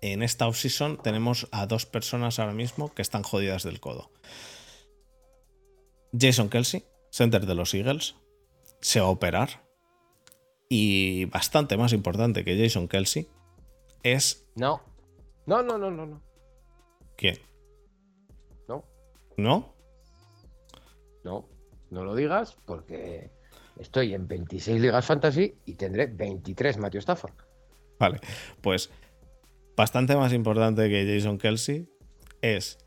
[0.01, 4.13] En esta offseason tenemos a dos personas ahora mismo que están jodidas del codo.
[6.19, 8.15] Jason Kelsey, center de los Eagles,
[8.81, 9.65] se va a operar.
[10.69, 13.29] Y bastante más importante que Jason Kelsey
[14.03, 14.47] es.
[14.55, 14.83] No.
[15.47, 16.23] No, no, no, no, no.
[17.17, 17.39] ¿Quién?
[18.69, 18.85] No.
[19.37, 19.75] ¿No?
[21.25, 21.49] No.
[21.91, 23.31] No lo digas porque
[23.79, 27.33] estoy en 26 ligas fantasy y tendré 23 Matthew Stafford.
[27.99, 28.21] Vale,
[28.61, 28.91] pues
[29.75, 31.89] bastante más importante que Jason Kelsey
[32.43, 32.79] es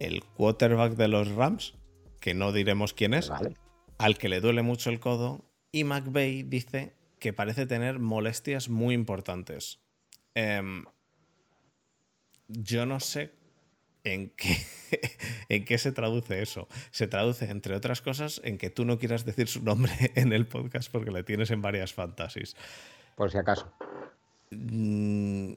[0.00, 1.74] el quarterback de los Rams,
[2.20, 3.54] que no diremos quién es, vale
[3.98, 8.94] al que le duele mucho el codo y McVeigh dice que parece tener molestias muy
[8.94, 9.80] importantes.
[10.34, 10.84] Em,
[12.46, 13.32] yo no sé
[14.04, 14.56] en qué,
[15.48, 16.68] en qué se traduce eso.
[16.90, 20.46] Se traduce, entre otras cosas, en que tú no quieras decir su nombre en el
[20.46, 22.56] podcast porque le tienes en varias fantasies.
[23.16, 23.72] Por si acaso.
[24.50, 25.54] Mm,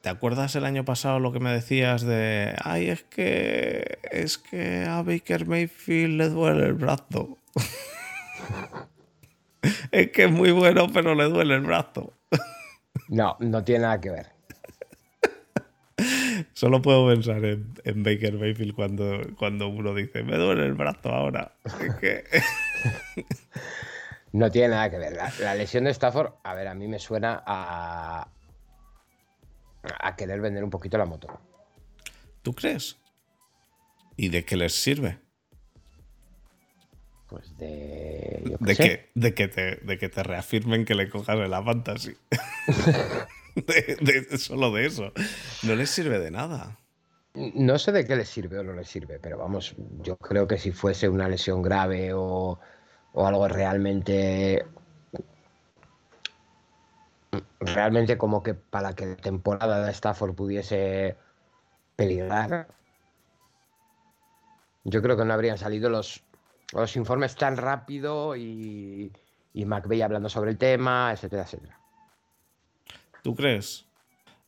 [0.00, 4.84] ¿Te acuerdas el año pasado lo que me decías de, ay, es que es que
[4.84, 7.36] a Baker Mayfield le duele el brazo?
[9.90, 12.12] es que es muy bueno, pero le duele el brazo.
[13.08, 14.38] no, no tiene nada que ver.
[16.52, 21.56] Solo puedo pensar en, Baker Mayfield cuando, cuando uno dice, me duele el brazo ahora.
[24.32, 25.16] no tiene nada que ver.
[25.40, 28.28] la, lesión de Stafford, a ver, a mí me suena a,
[29.82, 31.28] a querer vender un poquito la moto.
[32.42, 32.98] ¿Tú crees?
[34.16, 35.18] ¿Y de qué les sirve?
[37.28, 38.56] Pues de.
[38.58, 42.16] de, que, de, que te, de que te reafirmen que le cojas en la fantasy.
[44.38, 45.12] solo de eso.
[45.62, 46.78] No les sirve de nada.
[47.34, 50.58] No sé de qué le sirve o no le sirve, pero vamos, yo creo que
[50.58, 52.58] si fuese una lesión grave o,
[53.12, 54.64] o algo realmente
[57.60, 61.16] realmente como que para que la temporada de Stafford pudiese
[61.96, 62.68] peligrar,
[64.84, 66.22] yo creo que no habrían salido los,
[66.72, 69.12] los informes tan rápido y,
[69.52, 71.78] y McVeigh hablando sobre el tema, etcétera, etcétera.
[73.22, 73.86] ¿Tú crees?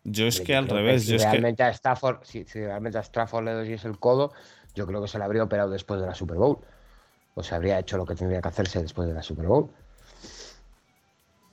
[0.05, 2.61] Yo es Yo que al revés, si yo es que realmente a Stafford, si, si
[2.61, 4.33] realmente a Stafford le dosiese el codo,
[4.75, 6.59] yo creo que se le habría operado después de la Super Bowl.
[7.35, 9.71] O se habría hecho lo que tendría que hacerse después de la Super Bowl.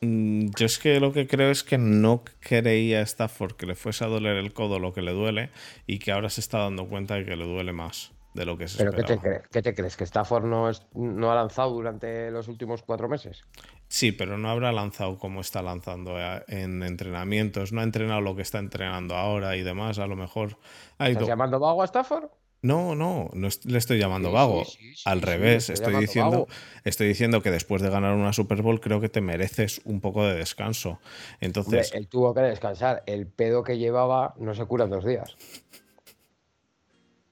[0.02, 4.04] Mm, Yo es que lo que creo es que no creía Stafford que le fuese
[4.04, 5.50] a doler el codo lo que le duele
[5.88, 8.68] y que ahora se está dando cuenta de que le duele más de lo que
[8.68, 9.22] se ¿Pero qué te, esperaba.
[9.40, 9.50] crees?
[9.52, 9.98] ¿qué te crees?
[9.98, 13.44] ¿Que Stafford no, es- no ha lanzado durante los últimos cuatro meses?
[13.88, 18.36] Sí, pero no habrá lanzado como está lanzando eh, en entrenamientos, no ha entrenado lo
[18.36, 20.60] que está entrenando ahora y demás, a lo mejor
[21.00, 22.26] ha ¿Estás llamando vago a Stafford?
[22.68, 24.66] No, no, no le estoy llamando Sí, vago.
[24.66, 26.48] sí, sí, sí, Al revés, estoy diciendo, vago.
[26.84, 30.26] estoy diciendo que después de ganar una Super Bowl creo que te mereces un poco
[30.26, 30.90] de descanso.
[30.90, 33.04] Hombre, Entonces, él tuvo que descansar.
[33.06, 35.38] El pedo que llevaba no se cura en dos días.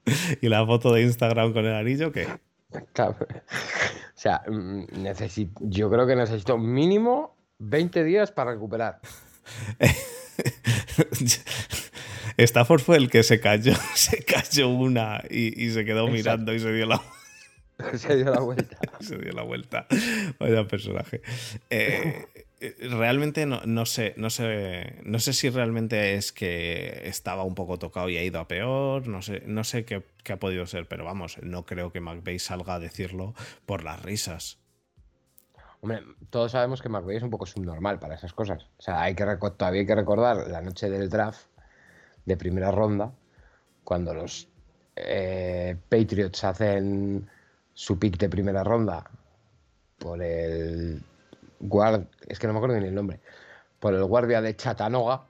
[0.42, 2.28] ¿y la foto de Instagram con el anillo qué?
[2.94, 3.16] Claro.
[3.20, 4.86] O sea, mm,
[5.62, 9.00] yo creo que necesito mínimo 20 días para recuperar.
[12.38, 16.18] Stafford fue el que se cayó, se cayó una y, y se quedó Exacto.
[16.18, 17.02] mirando y se dio la,
[17.98, 18.78] Se dio la vuelta.
[19.00, 19.88] se dio la vuelta.
[20.40, 21.22] Vaya personaje.
[21.70, 22.26] Eh,
[22.62, 27.56] eh, realmente no, no sé, no sé, no sé si realmente es que estaba un
[27.56, 29.08] poco tocado y ha ido a peor.
[29.08, 32.40] No sé, no sé qué, qué ha podido ser, pero vamos, no creo que McVeigh
[32.40, 33.34] salga a decirlo
[33.66, 34.60] por las risas.
[35.82, 38.64] Hombre, todos sabemos que McVeigh es un poco subnormal para esas cosas.
[38.78, 39.26] O sea, hay que
[39.58, 41.42] todavía hay que recordar la noche del draft
[42.26, 43.14] de primera ronda,
[43.84, 44.48] cuando los
[44.96, 47.30] eh, Patriots hacen
[47.74, 49.10] su pick de primera ronda
[49.98, 51.02] por el
[51.60, 53.20] guard, es que no me acuerdo ni el nombre,
[53.80, 55.26] por el guardia de Chattanooga.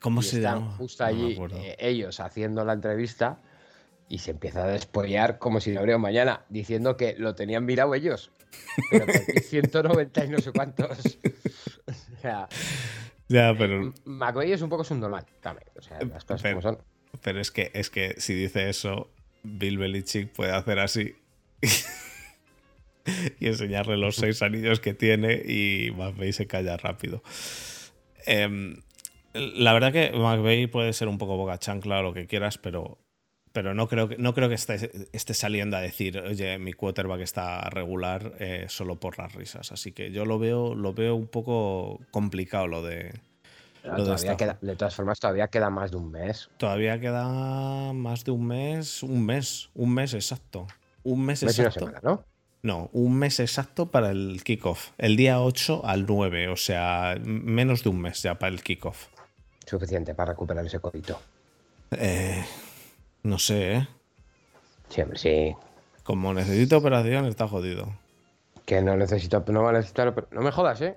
[0.00, 0.76] ¿Cómo se están llama?
[0.76, 3.38] justo No allí eh, ellos haciendo la entrevista
[4.08, 7.94] y se empieza a despollar como si no un mañana, diciendo que lo tenían mirado
[7.94, 8.30] ellos.
[8.90, 11.18] Pero por 190 y no sé cuántos.
[11.86, 12.48] o sea,
[13.28, 15.68] Ya, pero, M- McVeigh es un poco subnormal también.
[15.76, 16.78] O sea, las cosas Pero- como son.
[17.22, 19.10] pero es que es que si dice eso,
[19.42, 21.14] Bill Belichick puede hacer así
[23.40, 27.22] y enseñarle los seis anillos que tiene y McVeigh se calla rápido.
[28.26, 28.76] Em,
[29.34, 32.98] la verdad que McVeigh puede ser un poco boca chancla o lo que quieras, pero,
[33.56, 37.22] pero no creo que, no creo que esté, esté saliendo a decir, oye, mi quarterback
[37.22, 39.72] está regular eh, solo por las risas.
[39.72, 43.14] Así que yo lo veo, lo veo un poco complicado lo de.
[43.82, 46.50] Lo de queda- de todas formas, todavía queda más de un mes.
[46.58, 50.66] Todavía queda más de un mes, un mes, un mes exacto.
[51.02, 51.86] Un mes mes y una exacto.
[51.86, 52.24] semana, ¿no?
[52.62, 54.90] No, un mes exacto para el kickoff.
[54.98, 59.06] El día 8 al 9, o sea, menos de un mes ya para el kickoff.
[59.64, 61.18] Suficiente para recuperar ese codito.
[61.92, 62.44] Eh,
[63.26, 63.88] no sé, ¿eh?
[64.88, 65.54] Siempre, sí.
[66.02, 67.92] Como necesito operación, está jodido.
[68.64, 70.14] Que no necesito, no va a necesitar.
[70.30, 70.96] No me jodas, ¿eh?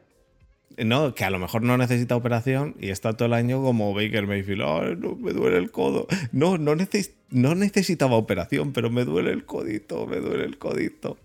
[0.77, 4.27] No, que a lo mejor no necesita operación y está todo el año como Baker
[4.27, 4.61] Mayfield.
[4.61, 6.07] Ay, no, me duele el codo.
[6.31, 11.17] No, no, neces- no necesitaba operación, pero me duele el codito, me duele el codito.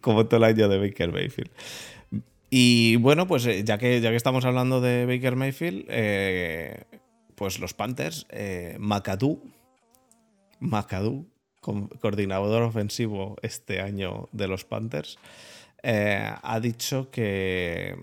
[0.00, 1.50] Como todo el año de Baker Mayfield.
[2.50, 6.84] Y bueno, pues eh, ya que, ya que estamos hablando de Baker Mayfield, eh,
[7.34, 9.42] pues los Panthers, eh, McAdoo,
[11.60, 15.18] co- coordinador ofensivo este año de los Panthers,
[15.82, 17.96] eh, ha dicho que,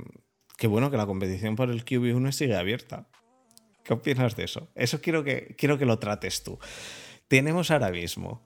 [0.57, 3.07] que bueno, que la competición por el QB1 sigue abierta.
[3.83, 4.69] ¿Qué opinas de eso?
[4.75, 6.59] Eso quiero que, quiero que lo trates tú.
[7.27, 8.43] Tenemos ahora mismo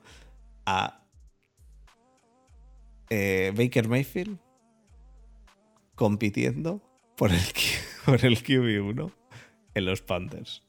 [0.65, 1.03] a
[3.09, 4.39] eh, Baker Mayfield
[5.95, 6.81] compitiendo
[7.17, 7.41] por el,
[8.05, 9.11] por el QB1
[9.73, 10.64] en los Panthers.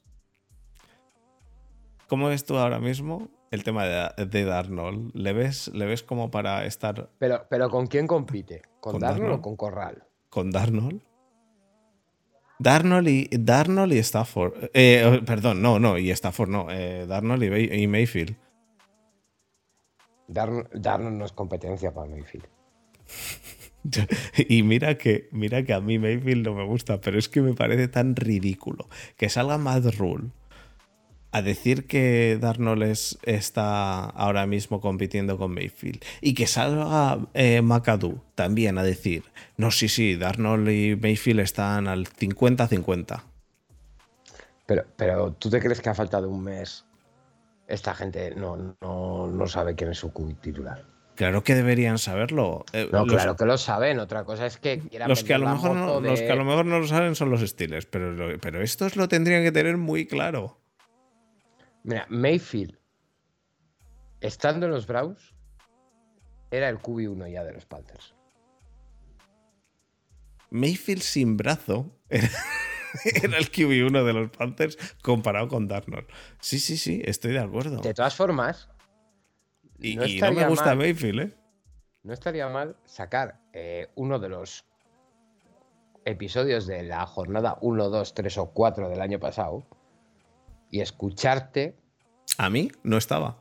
[2.07, 5.11] ¿Cómo ves tú ahora mismo el tema de, de Darnold?
[5.13, 8.61] ¿Le ves, ¿Le ves como para estar Pero, pero ¿con quién compite?
[8.79, 9.39] ¿Con, Con Darnold Darnold.
[9.39, 10.03] o con Corral?
[10.29, 11.01] con Darnold?
[12.59, 14.69] Darnold y, Darnold y Stafford.
[14.73, 16.67] Eh, perdón, no, no, y Stafford no.
[16.71, 18.35] eh, Darnold y, Mayfield.
[20.27, 22.47] Darn- Darnold no es competencia para Mayfield.
[24.49, 27.53] Y mira que, mira que a mí Mayfield no me gusta, pero es que me
[27.53, 30.31] parece tan ridículo que salga Mad Rule
[31.31, 37.61] a decir que Darnold es- está ahora mismo compitiendo con Mayfield y que salga eh,
[37.61, 39.23] McAdoo también a decir,
[39.57, 43.23] no, sí, sí, Darnold y Mayfield están al 50-50.
[44.65, 46.85] Pero, pero ¿tú te crees que ha faltado un mes?
[47.67, 50.09] Esta gente no, no, no sabe quién es su
[50.41, 50.83] titular.
[51.15, 52.63] Claro que deberían saberlo.
[52.73, 53.99] Eh, No, los, claro que lo saben.
[53.99, 56.65] Otra cosa es que los que, a lo mejor no, los que a lo mejor
[56.65, 60.59] no lo saben son los Steelers, pero, pero estos lo tendrían que tener muy claro.
[61.87, 62.77] Mira, Mayfield,
[64.19, 65.33] estando en los Browns,
[66.51, 68.13] era el QB1 ya de los Panthers.
[70.49, 72.27] Mayfield sin brazo era,
[73.23, 76.07] era el QB1 de los Panthers comparado con Darnold.
[76.41, 77.79] Sí, sí, sí, estoy de acuerdo.
[77.79, 78.67] De todas formas,
[79.79, 80.79] Y no y no, me gusta mal.
[80.79, 81.37] Mayfield, ¿eh?
[82.03, 84.65] no estaría mal sacar eh, uno de los
[86.03, 89.65] episodios de la jornada 1, 2, 3 o 4 del año pasado
[90.69, 91.75] y escucharte
[92.37, 93.37] A mí no estaba.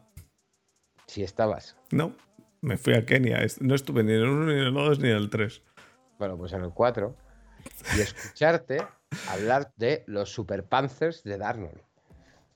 [1.07, 1.77] si estabas.
[1.91, 2.15] No,
[2.61, 3.39] me fui a Kenia.
[3.61, 5.63] No estuve ni en el 1, ni en el 2, ni en el 3.
[6.19, 7.15] bueno, pues en el 4,
[7.97, 8.79] y escucharte
[9.31, 11.81] hablar de los Super Panthers de Darnold,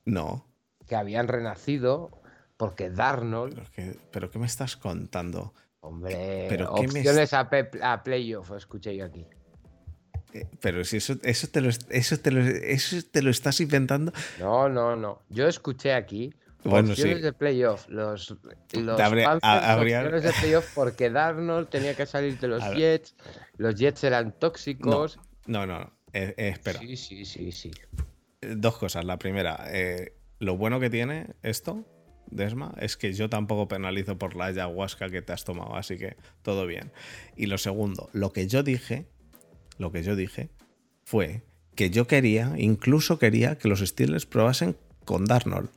[0.05, 0.47] No.
[0.87, 2.11] que habían renacido
[2.57, 5.55] porque Darnold, Pero ¿qué, pero ¿qué me estás contando?
[5.81, 7.49] hombre, ¿Pero qué me opciones a,
[7.83, 9.27] a playoff, escuché yo aquí.
[10.33, 14.13] Eh, Pero si eso, eso, te lo, eso, te lo, eso te lo estás inventando.
[14.39, 15.23] No, no, no.
[15.29, 16.33] Yo escuché aquí
[16.65, 17.15] Bueno, sí.
[17.15, 17.89] de playoff.
[17.89, 18.37] Los,
[18.73, 22.63] los habría- opciones de playoff porque Darnold tenía que salir de los.
[22.77, 23.15] Jets.
[23.57, 25.19] Los Jets eran tóxicos.
[25.47, 25.79] no, no.
[25.81, 25.93] no.
[26.13, 26.81] Eh, eh, espera.
[26.81, 27.71] Sí, sí, sí, sí.
[28.41, 29.05] Dos cosas.
[29.05, 31.85] La primera, eh, lo bueno que tiene esto,
[32.27, 36.17] Desma, es que yo tampoco penalizo por la ayahuasca que te has tomado, así que
[36.43, 36.91] todo bien.
[37.37, 39.07] Y lo segundo, lo que yo dije,
[39.81, 40.51] lo que yo dije
[41.03, 41.43] fue
[41.75, 45.71] que yo quería, incluso quería que los Steelers probasen con Darnold,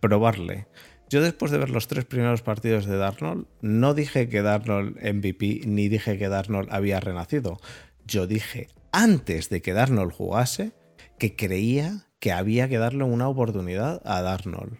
[0.00, 0.66] probarle.
[1.10, 5.60] Yo después de ver los tres primeros partidos de Darnold, no dije que Darnold MVP,
[5.66, 7.60] ni dije que Darnold había renacido.
[8.06, 10.72] Yo dije, antes de que Darnold jugase,
[11.18, 14.78] que creía que había que darle una oportunidad a Darnold.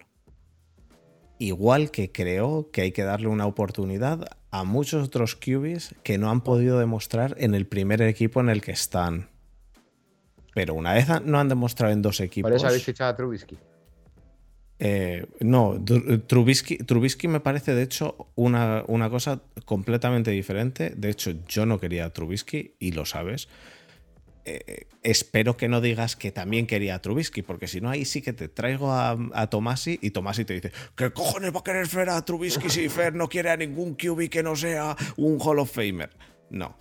[1.38, 6.30] Igual que creo que hay que darle una oportunidad a muchos otros QBs que no
[6.30, 9.28] han podido demostrar en el primer equipo en el que están.
[10.54, 12.48] Pero una vez no han demostrado en dos equipos.
[12.50, 13.58] Por eso habéis fichado a Trubisky.
[14.78, 20.90] Eh, no, Tru- Trubisky, Trubisky me parece de hecho una, una cosa completamente diferente.
[20.96, 23.48] De hecho, yo no quería a Trubisky y lo sabes.
[24.46, 28.20] Eh, espero que no digas que también quería a Trubisky, porque si no, ahí sí
[28.20, 31.86] que te traigo a, a Tomasi y Tomasi te dice: ¿Qué cojones va a querer
[31.86, 35.58] Fer a Trubisky si Fer no quiere a ningún QB que no sea un Hall
[35.58, 36.10] of Famer?
[36.50, 36.76] No,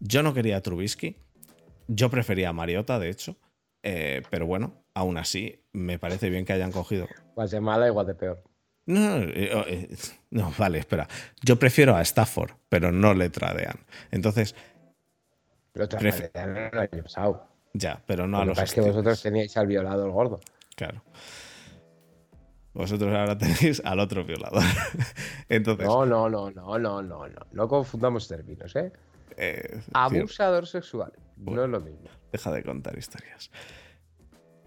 [0.00, 1.16] yo no quería a Trubisky.
[1.88, 3.36] Yo prefería a Mariota, de hecho.
[3.82, 8.06] Eh, pero bueno, aún así, me parece bien que hayan cogido Igual de mala, igual
[8.06, 8.42] de peor.
[8.86, 9.64] no, no, eh, oh,
[10.30, 11.08] no, vale, espera.
[11.42, 13.80] Yo prefiero a Stafford, pero no le tradean.
[14.12, 14.54] Entonces,
[15.72, 17.46] Pero Pref- el año pasado.
[17.72, 20.40] ya, pero no a Lo que los es que vosotros teníais al violado el gordo.
[20.76, 21.02] Claro.
[22.74, 24.62] Vosotros ahora tenéis al otro violador.
[25.48, 27.40] Entonces, No, no, no, no, no, no, no.
[27.52, 28.92] No confundamos términos, ¿eh?
[29.36, 31.12] eh, Abusador sexual.
[31.36, 32.08] No es lo mismo.
[32.32, 33.50] deja de contar historias.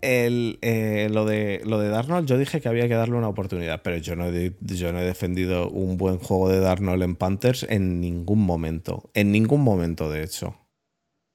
[0.02, 3.82] El, eh, lo, de, lo de Darnold, yo dije que había que darle una oportunidad,
[3.82, 7.64] pero yo no, he, yo no he defendido un buen juego de Darnold en Panthers
[7.68, 9.10] en ningún momento.
[9.16, 10.56] En ningún momento, de hecho.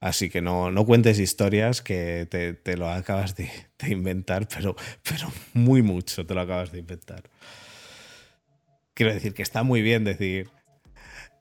[0.00, 4.74] Así que no, no cuentes historias que te, te lo acabas de, de inventar, pero,
[5.02, 7.22] pero muy mucho te lo acabas de inventar.
[8.94, 10.48] Quiero decir que está muy bien decir,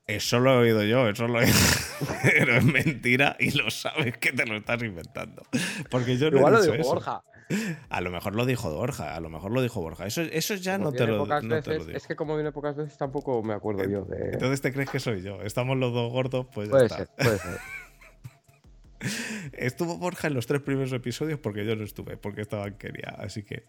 [0.07, 1.47] eso lo he oído yo, eso lo he
[2.23, 5.43] pero es mentira y lo sabes que te lo estás inventando.
[5.89, 6.89] Porque yo no he Igual lo dicho dijo eso.
[6.95, 7.23] Borja.
[7.89, 10.05] A lo mejor lo dijo Borja, a lo mejor lo dijo Borja.
[10.05, 11.97] Eso, eso ya Como no te, lo, no te lo veces- digo.
[11.97, 14.31] Es que como viene pocas veces tampoco me acuerdo yo de...
[14.33, 15.41] Entonces te crees que soy yo.
[15.41, 16.97] Estamos los dos gordos, pues ya Puede está.
[16.97, 17.57] ser, puede ser.
[19.53, 23.15] Estuvo Borja en los tres primeros episodios porque yo no estuve, porque estaba en Kenia.
[23.17, 23.65] Así que.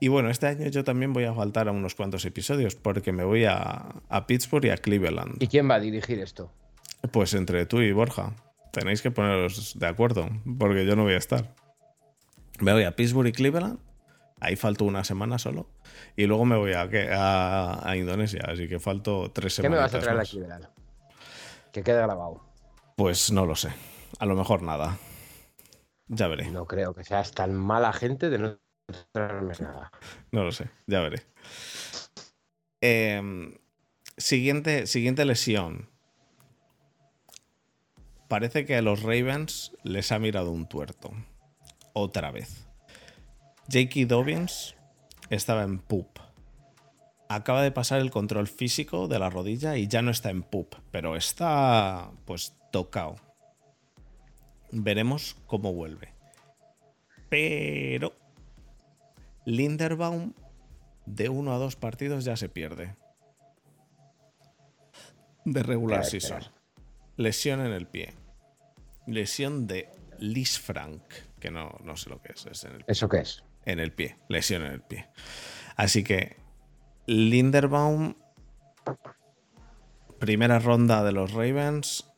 [0.00, 3.24] Y bueno, este año yo también voy a faltar a unos cuantos episodios porque me
[3.24, 5.42] voy a, a Pittsburgh y a Cleveland.
[5.42, 6.50] ¿Y quién va a dirigir esto?
[7.10, 8.34] Pues entre tú y Borja.
[8.72, 11.54] Tenéis que poneros de acuerdo, porque yo no voy a estar.
[12.60, 13.78] Me voy a Pittsburgh y Cleveland.
[14.40, 15.68] Ahí falto una semana solo.
[16.16, 18.40] Y luego me voy a, a, a Indonesia.
[18.48, 19.92] Así que falto tres ¿Qué me semanas.
[19.92, 20.68] vas a traer aquí, verano?
[21.72, 22.42] Que quede grabado.
[22.96, 23.68] Pues no lo sé.
[24.18, 24.98] A lo mejor nada.
[26.08, 26.50] Ya veré.
[26.50, 28.58] No creo que seas tan mala gente de no
[29.12, 29.90] traerme nada.
[30.30, 31.22] No lo sé, ya veré.
[32.80, 33.56] Em,
[34.16, 35.88] siguiente, siguiente lesión.
[38.28, 41.12] Parece que a los Ravens les ha mirado un tuerto.
[41.92, 42.66] Otra vez.
[43.68, 44.74] Jakey Dobbins
[45.30, 46.18] estaba en pup.
[47.28, 50.74] Acaba de pasar el control físico de la rodilla y ya no está en pup,
[50.90, 53.16] pero está pues tocado.
[54.72, 56.14] Veremos cómo vuelve.
[57.28, 58.12] Pero
[59.44, 60.32] Linderbaum
[61.06, 62.96] de uno a dos partidos ya se pierde.
[65.44, 66.42] De regular season.
[67.16, 68.14] Lesión en el pie.
[69.06, 71.02] Lesión de Liz Frank,
[71.40, 72.46] que no, no sé lo que es.
[72.46, 73.42] es en el, ¿Eso qué es?
[73.64, 74.16] En el pie.
[74.28, 75.08] Lesión en el pie.
[75.76, 76.36] Así que
[77.06, 78.14] Linderbaum,
[80.18, 82.11] primera ronda de los Ravens,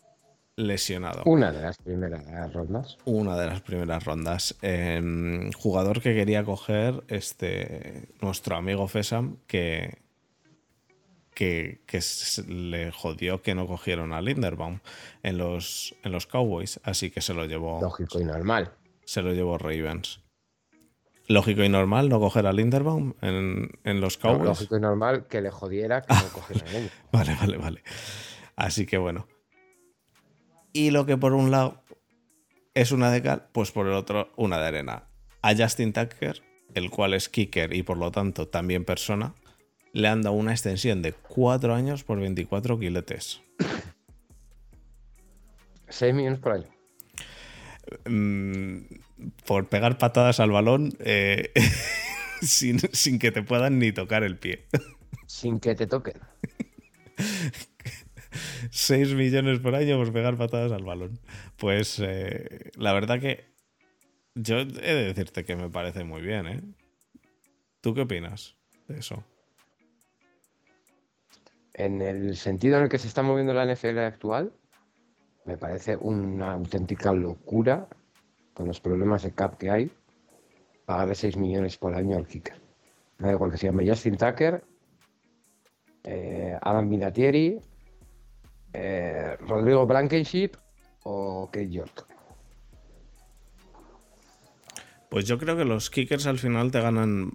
[0.57, 1.23] lesionado.
[1.25, 2.99] Una de las primeras rondas.
[3.05, 4.57] Una de las primeras rondas.
[4.63, 9.99] Em, jugador que quería coger este nuestro amigo Fesam, que,
[11.35, 11.81] que,
[12.47, 14.81] le jodió que no cogieron a Linderbaum
[15.23, 17.81] en los, en los Cowboys, así que se lo llevó.
[17.81, 18.73] Lógico y normal.
[19.05, 20.21] Se lo llevó Ravens.
[21.27, 24.45] Lógico y normal no coger a Linderbaum en, en los Cowboys.
[24.45, 26.91] lógico y normal que le jodiera que no cogiera a él.
[27.13, 27.83] vale, vale, vale.
[28.57, 29.27] Así que bueno.
[30.75, 31.85] Y lo que por un lado
[32.75, 35.05] es una de cal, pues por el otro una de arena.
[35.41, 36.43] A Justin Tucker,
[36.75, 39.35] el cual es kicker y por lo tanto también persona,
[39.93, 43.41] le han dado una extensión de 4 años por 24 quiletes.
[45.89, 46.67] 6 millones por año.
[48.07, 48.79] Mm,
[49.47, 51.53] por pegar patadas al balón eh,
[52.43, 54.67] sin, sin, que te puedan ni tocar el pie.
[55.27, 56.19] Sin que te toquen.
[58.71, 61.19] 6 millones por año por pegar patadas al balón.
[61.57, 63.45] Pues eh, la verdad que
[64.35, 66.61] yo he de decirte que me parece muy bien, ¿eh?
[67.81, 68.57] ¿Tú qué opinas
[68.89, 69.25] de eso?
[71.75, 74.53] En el sentido en el que se está moviendo la NFL actual,
[75.45, 77.89] me parece una auténtica locura
[78.55, 79.91] con los problemas de cap que hay,
[80.87, 82.61] pagarle 6 millones por año al kicker.
[83.19, 84.65] Me da igual que se llame Justin Tucker,
[86.05, 87.61] eh, Adam Vinatieri,
[88.75, 90.51] eh, Rodrigo Blankenship
[91.05, 92.07] o Kate York.
[95.09, 97.33] Pues yo creo que los kickers al final te ganan,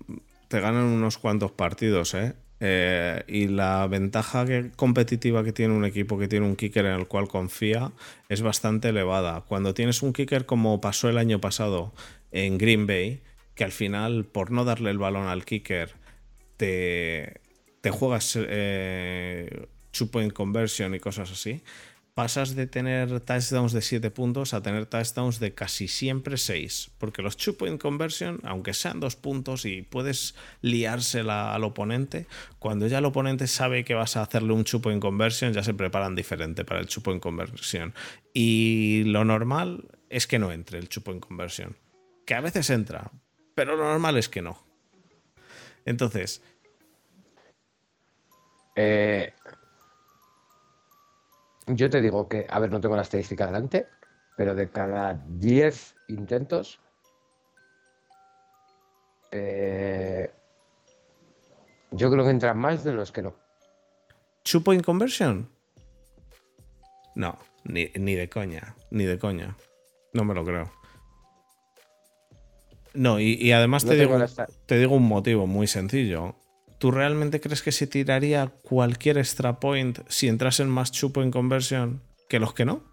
[0.49, 2.33] te ganan unos cuantos partidos, ¿eh?
[2.61, 7.07] Eh, y la ventaja competitiva que tiene un equipo que tiene un kicker en el
[7.07, 7.93] cual confía
[8.27, 9.45] es bastante elevada.
[9.47, 11.93] Cuando tienes un kicker como pasó el año pasado
[12.31, 13.21] en Green Bay,
[13.55, 15.95] que al final por no darle el balón al kicker
[16.57, 17.39] te,
[17.79, 19.67] te juegas eh,
[19.99, 21.61] two point conversion y cosas así,
[22.19, 26.91] pasas de tener touchdowns de 7 puntos a tener touchdowns de casi siempre 6.
[26.97, 32.27] Porque los two point conversion, aunque sean dos puntos y puedes liársela al oponente,
[32.59, 35.73] cuando ya el oponente sabe que vas a hacerle un two point conversion, ya se
[35.73, 37.93] preparan diferente para el two point conversion.
[38.33, 41.77] Y lo normal es que no entre el two point conversion.
[42.25, 43.11] Que a veces entra,
[43.55, 44.61] pero lo normal es que no.
[45.85, 46.41] Entonces.
[48.75, 49.33] Eh,
[51.75, 53.87] yo te digo que, a ver, no tengo la estadística delante,
[54.35, 56.79] pero de cada 10 intentos,
[59.31, 60.31] eh,
[61.91, 63.35] yo creo que entran más de los que no.
[64.43, 65.49] ¿Two point conversion?
[67.15, 69.55] No, ni, de coña, ni de coña.
[70.13, 70.71] No me lo creo.
[72.93, 74.17] No, y, además te, digo,
[74.65, 76.35] te digo un motivo muy sencillo.
[76.79, 82.01] ¿Tú realmente crees que se tiraría cualquier extra point si entrasen más chupo en conversión
[82.29, 82.83] que los que no?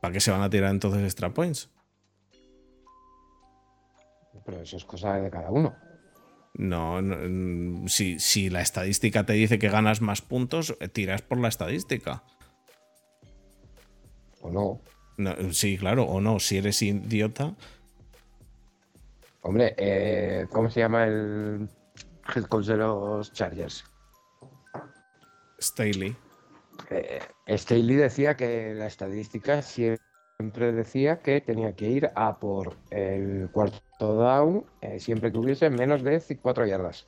[0.00, 1.70] ¿Para qué se van a tirar entonces extra points?
[4.44, 5.76] Pero eso es cosa de cada uno.
[6.54, 11.48] No, mm, si, la estadística te dice que ganas más puntos, eh, tiras por la
[11.48, 12.24] estadística.
[14.40, 14.80] ¿O no?
[15.18, 16.40] no sí, claro, o no.
[16.40, 17.54] Si eres idiota,
[19.42, 21.68] Hombre, eh, ¿cómo se llama el
[22.34, 23.84] head coach de los Chargers?
[25.60, 26.16] Staley.
[26.90, 33.48] Eh, Staley decía que la estadística siempre decía que tenía que ir a por el
[33.50, 37.06] cuarto down eh, siempre que hubiese menos de 4 yardas.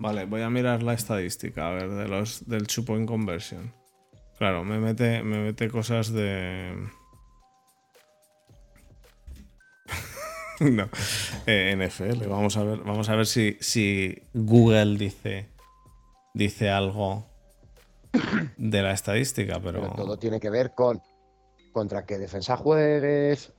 [0.00, 3.72] Vale, voy a mirar la estadística, a ver, de los del chupo en conversion.
[4.38, 6.88] Claro, me mete, me mete cosas de.
[10.60, 10.88] no.
[11.46, 12.26] Eh, NFL.
[12.28, 15.48] Vamos a ver, vamos a ver si, si Google dice,
[16.34, 17.26] dice algo
[18.56, 19.92] de la estadística, pero...
[19.94, 21.00] Todo tiene que ver con
[21.72, 23.52] contra qué defensa juegues,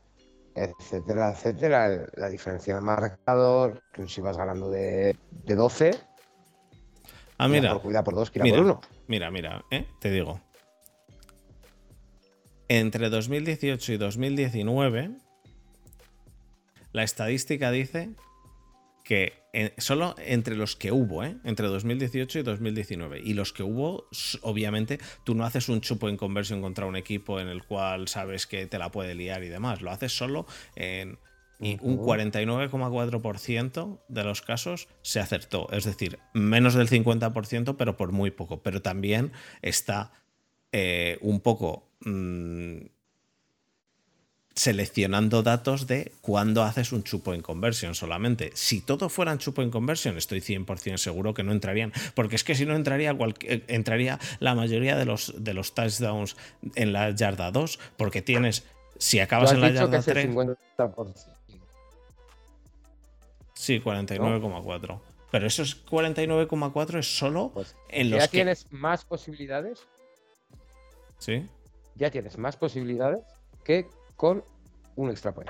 [0.56, 2.08] etcétera, etcétera.
[2.16, 5.92] La diferencia de marcador, que si vas ganando de, 12.
[7.38, 7.74] Ah, mira.
[7.74, 8.82] Por, cuida por dos, mira, por uno.
[9.08, 9.86] Mira, mira, ¿eh?
[10.00, 10.42] te digo.
[12.68, 15.12] Entre 2018 y 2019
[16.92, 18.10] la estadística dice
[19.04, 19.34] que
[19.78, 21.38] solo entre los que hubo, ¿eh?
[21.44, 24.08] entre 2018 y 2019, y los que hubo,
[24.44, 28.46] obviamente, tú no haces un chupo en conversión contra un equipo en el cual sabes
[28.46, 31.18] que te la puede liar y demás, lo haces solo en...
[31.62, 35.68] Y un 49,4% de los casos se acertó.
[35.72, 38.64] Es decir, menos del 50%, pero por muy poco.
[38.64, 40.14] Pero también está
[40.72, 42.78] eh, un poco mm,
[44.60, 48.52] seleccionando datos de cuándo haces un chupo en conversión solamente.
[48.56, 52.44] Si todo fuera un chupo en conversión, estoy 100% seguro que no entrarían, porque es
[52.44, 56.36] que si no entraría, eh, entraría la mayoría de los, de los touchdowns
[56.76, 58.66] en la yarda 2, porque tienes,
[58.98, 60.30] si acabas en la yarda 3...
[63.54, 65.00] Sí, 49,4.
[65.32, 69.88] Pero esos 49,4 es solo pues, en los ¿Ya tienes más posibilidades?
[71.18, 71.48] Sí.
[71.96, 73.22] Ya tienes más posibilidades
[73.64, 73.88] que
[74.20, 74.44] con
[74.98, 75.50] un extra point.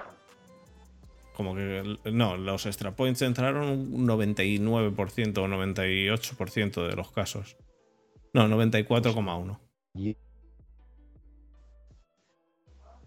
[1.34, 7.58] Como que no, los extra points entraron un 99% o 98% de los casos.
[8.32, 9.58] No, 94,1.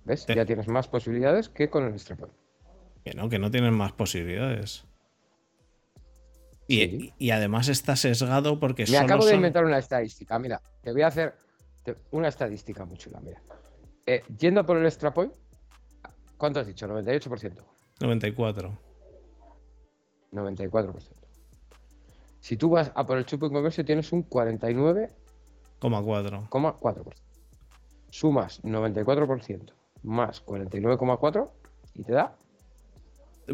[0.04, 0.26] ¿Ves?
[0.26, 2.34] Ya tienes más posibilidades que con el extra point.
[3.04, 4.84] Que no, que no tienes más posibilidades.
[6.66, 10.40] Y, además está sesgado porque Me acabo de inventar una estadística.
[10.40, 11.36] Mira, te voy a hacer
[12.10, 13.20] una estadística muy chula.
[13.20, 13.40] Mira,
[14.06, 15.32] eh, yendo por el extra point,
[16.42, 16.88] ¿Cuánto has dicho?
[16.88, 17.62] 98%.
[18.00, 18.76] 94.
[20.32, 21.02] 94%.
[22.40, 27.14] Si tú vas a por el chupo en comercio, tienes un 49,4%.
[28.10, 29.72] Sumas 94%
[30.02, 31.48] más 49,4%
[31.94, 32.34] y te da.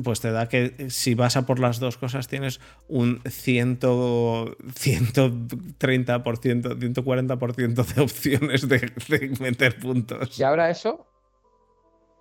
[0.02, 2.58] Pues te da que si vas a por las dos cosas tienes
[2.88, 10.40] un 100, 130%, 140% de opciones de, de meter puntos.
[10.40, 11.04] Y ahora eso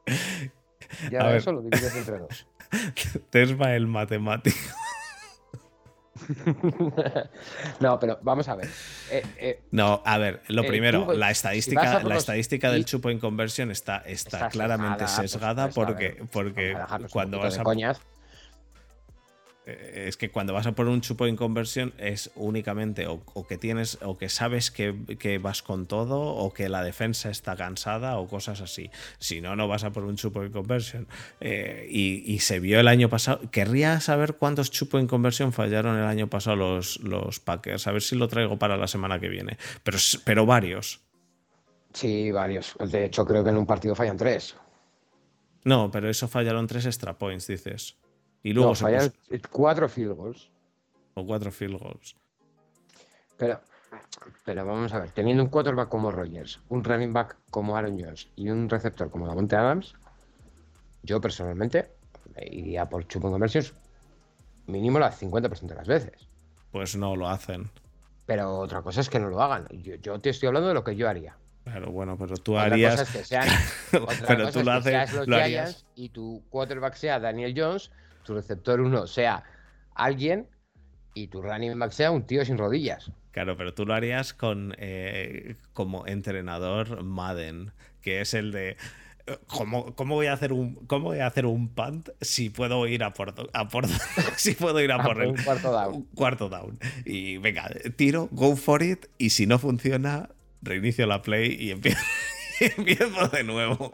[1.12, 2.48] ya eso lo divides entre dos.
[3.30, 4.58] Tesma el matemático.
[7.80, 8.68] no, pero vamos a ver.
[9.12, 13.20] Eh, eh, no, a ver, lo eh, primero, la estadística, la estadística del chupo en
[13.20, 16.76] conversión está, está, claramente sesgada, porque, porque
[17.12, 17.62] cuando vas a.
[17.62, 17.94] Eh,
[19.68, 23.98] es que cuando vas a por un chupo en conversión es únicamente o, que tienes
[24.02, 28.62] o que sabes que, vas con todo o que la defensa está cansada o cosas
[28.62, 28.90] así.
[29.20, 31.08] Si no, no vas a por un chupo en conversión.
[31.42, 33.42] Eh, y, se vio el año pasado.
[33.52, 37.88] Querría saber cuántos chupo en conversión fallaron el año pasado los, los Packers.
[37.88, 39.58] A ver si lo traigo para la semana que viene.
[39.84, 41.02] Pero, pero varios.
[41.94, 42.76] Sí, varios.
[42.80, 44.56] De hecho, creo que en un partido fallan tres.
[45.66, 47.98] No, pero eso fallaron tres extra points, dices.
[48.44, 49.12] Y luego fallan
[49.52, 50.50] cuatro field goals.
[51.16, 52.16] O cuatro field goals.
[53.38, 53.60] Pero,
[54.46, 58.30] pero vamos a ver, teniendo un quarterback como Rogers, un running back como Aaron Jones
[58.36, 59.96] y un receptor como Davonte Adams,
[61.04, 61.92] yo personalmente
[62.42, 63.74] iría por chupo en conversiones
[64.68, 66.28] mínimo las 50% de las veces.
[66.72, 67.70] Pues no lo hacen.
[68.26, 69.68] Pero otra cosa es que no lo hagan.
[70.02, 71.38] Yo, te estoy hablando de lo que yo haría.
[71.64, 73.00] Claro, bueno, pero tú harías.
[73.00, 73.48] Cosa es que sean,
[74.28, 75.14] pero tú lo haces.
[75.14, 77.92] Los Giants y tu quarterback sea Daniel Jones
[78.28, 79.44] tu receptor uno sea
[79.96, 80.48] alguien
[81.14, 83.12] y tu running back sea un tío sin rodillas.
[83.32, 87.72] Claro, pero tú lo harías con eh, como entrenador Madden,
[88.02, 88.78] que es el de
[89.48, 93.04] ¿Cómo, ¿Cómo, voy a hacer un cómo voy a hacer un punt si puedo ir
[93.04, 93.86] a por, a por
[94.38, 95.96] si puedo ir a, por, el, un cuarto down.
[95.96, 100.30] Un cuarto down y venga tiro go for it y si no funciona
[100.62, 102.00] reinicio la play y empiezo,
[102.78, 103.92] empiezo de nuevo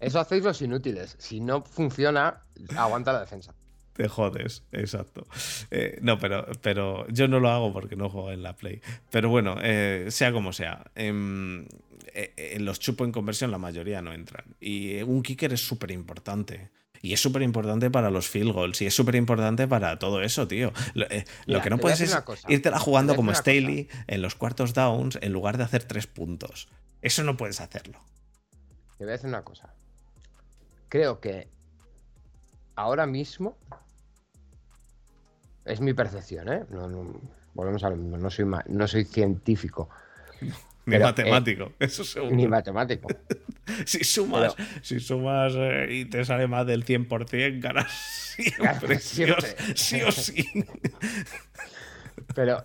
[0.00, 2.42] eso hacéis los inútiles si no funciona
[2.76, 3.54] aguanta la defensa
[3.98, 5.26] te jodes, exacto.
[5.72, 8.80] Eh, no, pero, pero yo no lo hago porque no juego en la Play.
[9.10, 10.84] Pero bueno, eh, sea como sea.
[10.94, 11.66] Em,
[12.14, 14.44] eh, en, los chupo en conversión la mayoría no entran.
[14.60, 16.70] Y un kicker es súper importante.
[17.02, 18.80] Y es súper importante para los field goals.
[18.82, 20.72] Y es súper importante para todo eso, tío.
[20.94, 25.58] Lo, que no puedes es irte jugando como Staley en los cuartos downs en lugar
[25.58, 26.68] de hacer tres puntos.
[27.02, 28.00] Eso no puedes hacerlo.
[28.96, 29.74] Te voy a decir una cosa.
[30.88, 31.48] Creo que
[32.74, 33.56] ahora mismo
[35.64, 36.64] es mi percepción, ¿eh?
[37.54, 39.88] volvemos a lo mismo, no soy, no soy científico.
[40.86, 42.34] Ni matemático, eh, eso seguro.
[42.34, 43.08] Ni matemático.
[43.84, 48.98] si sumas, si sumas eh, y te sale más del 100%, ganas siempre,
[49.74, 50.46] Sí, o, sí
[52.34, 52.64] Pero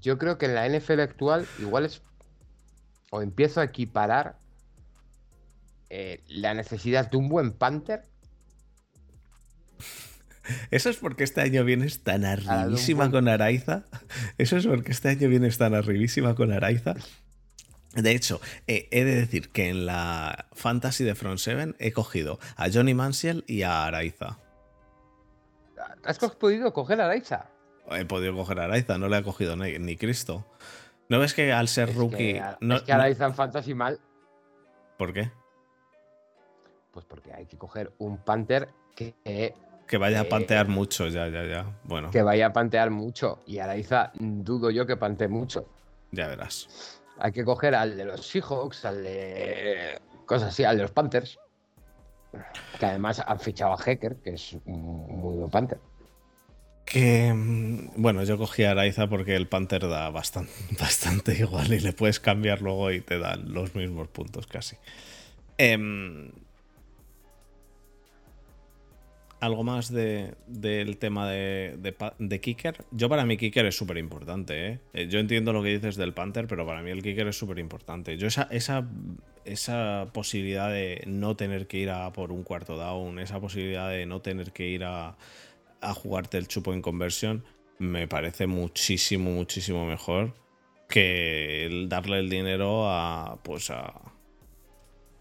[0.00, 2.02] yo creo que en la NFL actual igual es...
[3.10, 4.39] O empiezo a equiparar
[6.28, 8.04] la necesidad de un buen Panther
[10.70, 13.84] eso es porque este año vienes tan arribísima con Araiza.
[14.38, 16.94] Eso es porque este año vienes tan arribísima con Araiza.
[17.94, 22.38] De hecho, eh, he de decir que en la Fantasy de Front 7 he cogido
[22.56, 24.38] a Johnny Mansiel y a Araiza.
[26.04, 27.50] ¿Has podido coger a Araiza?
[27.90, 30.46] He podido coger a Araiza, no le ha cogido ni, Cristo.
[31.08, 32.40] ¿No ves que al ser rookie.
[32.60, 33.98] no, es que Araiza en Fantasy mal.
[34.96, 35.32] ¿Por qué?
[36.92, 39.14] Pues porque hay que coger un Panther que.
[39.86, 41.66] que vaya a pantear mucho, ya, ya, ya.
[41.84, 42.10] Bueno.
[42.10, 43.40] Que vaya a pantear mucho.
[43.46, 45.66] Y Araiza, dudo yo que pantee mucho.
[46.12, 47.00] Ya verás.
[47.18, 50.00] Hay que coger al de los Seahawks, al de.
[50.26, 51.38] cosas así, al de los Panthers.
[52.78, 55.78] Que además han fichado a Hecker, que es un muy buen Panther.
[56.84, 61.80] Que mm, bueno, yo cogí a Araiza porque el Panther da bastante, bastante igual y
[61.80, 64.76] le puedes cambiar luego y te dan los mismos puntos casi.
[65.58, 66.30] Em,
[69.40, 72.84] algo más del tema de, Kicker.
[72.90, 74.68] Yo para mí Kicker es súper importante.
[74.68, 74.80] ¿eh?
[74.92, 75.08] ¿eh?
[75.08, 78.16] Yo entiendo lo que dices del Panther, pero para mí el Kicker es súper importante.
[78.18, 78.86] Yo esa, esa,
[79.44, 84.04] esa posibilidad de no tener que ir a por un cuarto down, esa posibilidad de
[84.06, 85.16] no tener que ir a,
[85.80, 87.44] a jugarte el chupo en conversión,
[87.78, 90.34] me parece muchísimo, muchísimo mejor
[90.88, 93.94] que el darle el dinero a, pues a,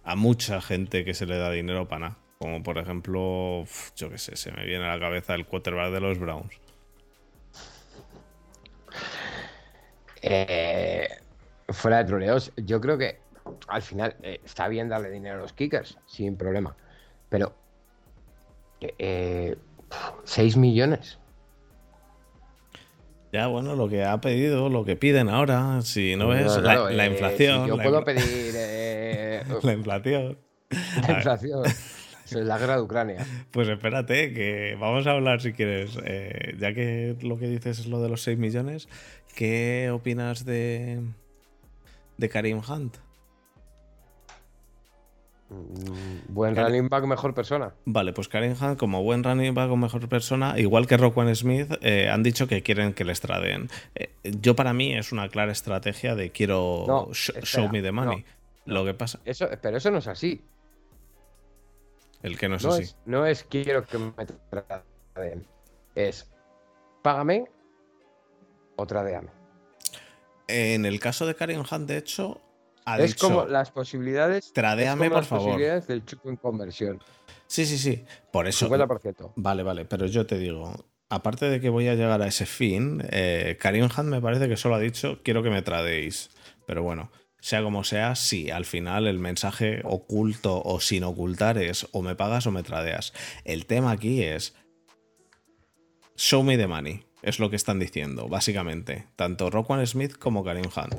[0.03, 2.28] a mucha gente que se le da dinero para nada.
[2.39, 3.65] Como por ejemplo,
[3.97, 6.53] yo qué sé, se me viene a la cabeza el quarterback de los Browns.
[10.21, 11.09] Eh,
[11.67, 13.19] fuera de troleos, yo creo que
[13.67, 16.77] al final eh, está bien darle dinero a los kickers, sin problema.
[17.27, 17.53] Pero
[18.79, 19.57] eh,
[20.23, 21.19] 6 millones.
[23.33, 27.67] Ya, bueno, lo que ha pedido, lo que piden ahora, si no ves, la, inflación.
[27.67, 28.55] yo puedo pedir.
[29.61, 30.37] La inflación.
[31.05, 31.63] La inflación.
[32.31, 33.25] La guerra de Ucrania.
[33.51, 35.97] Pues espérate, que vamos a hablar si quieres.
[36.03, 38.87] Eh, ya que lo que dices es lo de los 6 millones,
[39.35, 41.01] ¿qué opinas de,
[42.17, 42.97] de Karim Hunt?
[45.49, 47.73] Mm, buen running back, mejor persona.
[47.85, 51.71] Vale, pues Karim Hunt, como buen running back o mejor persona, igual que Roquan Smith,
[51.81, 53.69] eh, han dicho que quieren que les tradeen.
[53.95, 58.25] Eh, yo, para mí, es una clara estrategia de quiero show me the money.
[58.65, 59.19] lo que pasa.
[59.25, 60.41] Eso, pero eso no es así.
[62.21, 62.95] El que no es así.
[63.05, 65.47] no es quiero que me traden.
[65.95, 66.29] Es
[67.01, 67.45] págame
[68.75, 69.29] o tradeame.
[70.47, 72.41] En el caso de Karim Hunt, de hecho,
[72.97, 74.51] es como las posibilidades.
[74.53, 75.45] Tradeame, por favor.
[75.45, 76.99] posibilidades del chupo en conversión.
[77.47, 78.03] Sí, sí, sí.
[78.31, 78.69] Por eso.
[78.69, 79.33] 50%.
[79.35, 79.85] Vale, vale.
[79.85, 80.73] Pero yo te digo,
[81.09, 84.57] aparte de que voy a llegar a ese fin, eh, Karim Hunt me parece que
[84.57, 86.29] solo ha dicho quiero que me tradeéis.
[86.65, 91.87] Pero bueno, sea como sea, sí, al final el mensaje oculto o sin ocultar es
[91.91, 93.13] o me pagas o me tradeas.
[93.45, 94.55] El tema aquí es
[96.15, 97.05] show me the money.
[97.21, 99.05] Es lo que están diciendo, básicamente.
[99.15, 100.95] Tanto Rockwan Smith como Karim Hunt.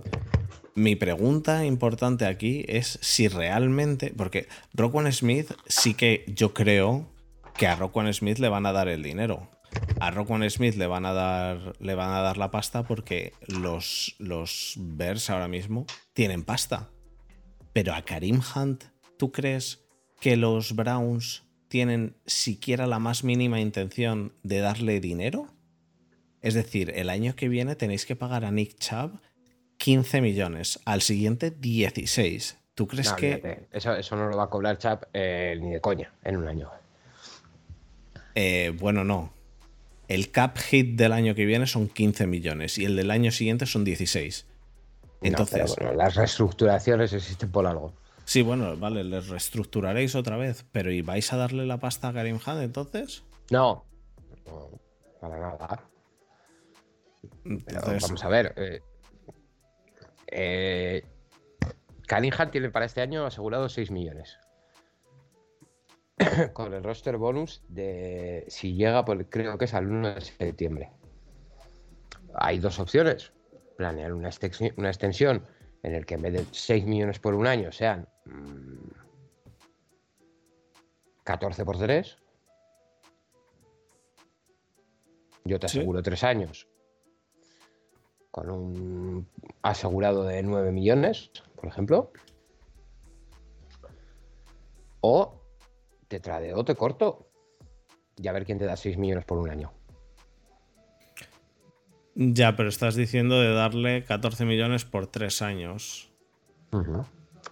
[0.74, 7.06] Mi pregunta importante aquí es si realmente, porque Rockwell Smith sí que yo creo
[7.56, 9.50] que a Rockwell Smith le van a dar el dinero.
[10.00, 14.16] A Rockwell Smith le van a dar, le van a dar la pasta porque los,
[14.18, 16.88] los Bears ahora mismo tienen pasta.
[17.72, 18.84] Pero a Karim Hunt,
[19.18, 19.84] ¿tú crees
[20.20, 25.46] que los Browns tienen siquiera la más mínima intención de darle dinero?
[26.40, 29.20] Es decir, el año que viene tenéis que pagar a Nick Chubb
[29.80, 32.58] 15 millones, al siguiente 16.
[32.74, 33.66] ¿Tú crees que.?
[33.72, 36.70] Eso, eso, no lo va a cobrar Chap eh, ni de coña en un año.
[38.34, 39.32] Eh, bueno, no.
[40.10, 43.64] El cap hit del año que viene son 15 millones y el del año siguiente
[43.64, 44.44] son 16.
[45.22, 45.76] Entonces.
[45.94, 47.94] las reestructuraciones existen por algo.
[48.24, 52.12] Sí, bueno, vale, les reestructuraréis otra vez, pero ¿y vais a darle la pasta a
[52.12, 53.22] Karim Hunt entonces?
[53.52, 53.84] No,
[55.20, 55.84] para nada.
[57.44, 58.80] vamos a ver, eh,
[60.26, 61.04] eh,
[62.50, 64.38] tiene para este año asegurado 6 millones.
[66.52, 70.90] Con el roster bonus de si llega, por, creo que es al 1 de septiembre.
[72.34, 73.32] Hay dos opciones.
[73.76, 75.46] Planear una extensión, una extensión
[75.82, 78.06] en el que en vez de 6 millones por un año sean
[81.24, 82.16] 14 mm, por 3.
[85.44, 86.68] Yo te aseguro 3 años
[88.30, 89.28] con un
[89.62, 92.12] asegurado de 9 millones, por ejemplo.
[95.00, 95.39] O
[96.10, 97.30] te tradeo o te corto.
[98.16, 99.72] Y a ver quién te da 6 millones por un año.
[102.16, 106.10] Ya, pero estás diciendo de darle 14 millones por 3 años.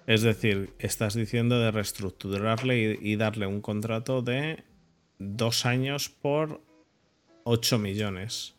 [0.06, 4.64] Es decir, estás diciendo de reestructurarle y, y darle un contrato de
[5.20, 6.60] 2 años por
[7.44, 8.56] 8 millones.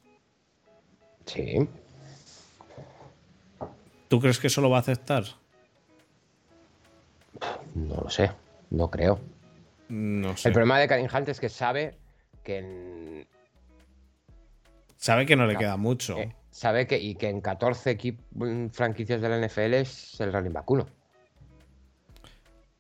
[1.26, 1.68] Sí.
[4.08, 5.26] ¿Tú crees que eso lo va a aceptar?
[7.76, 8.32] No lo sé,
[8.70, 9.20] no creo.
[9.90, 10.50] No sé.
[10.50, 11.98] El problema de Karim Hunt es que sabe
[12.44, 13.28] que
[14.98, 16.18] Sabe que no le queda mucho.
[16.18, 20.34] Eh, sabe que, y que en 14 equip- mm, franquicias de la NFL es el
[20.34, 20.88] running back uno.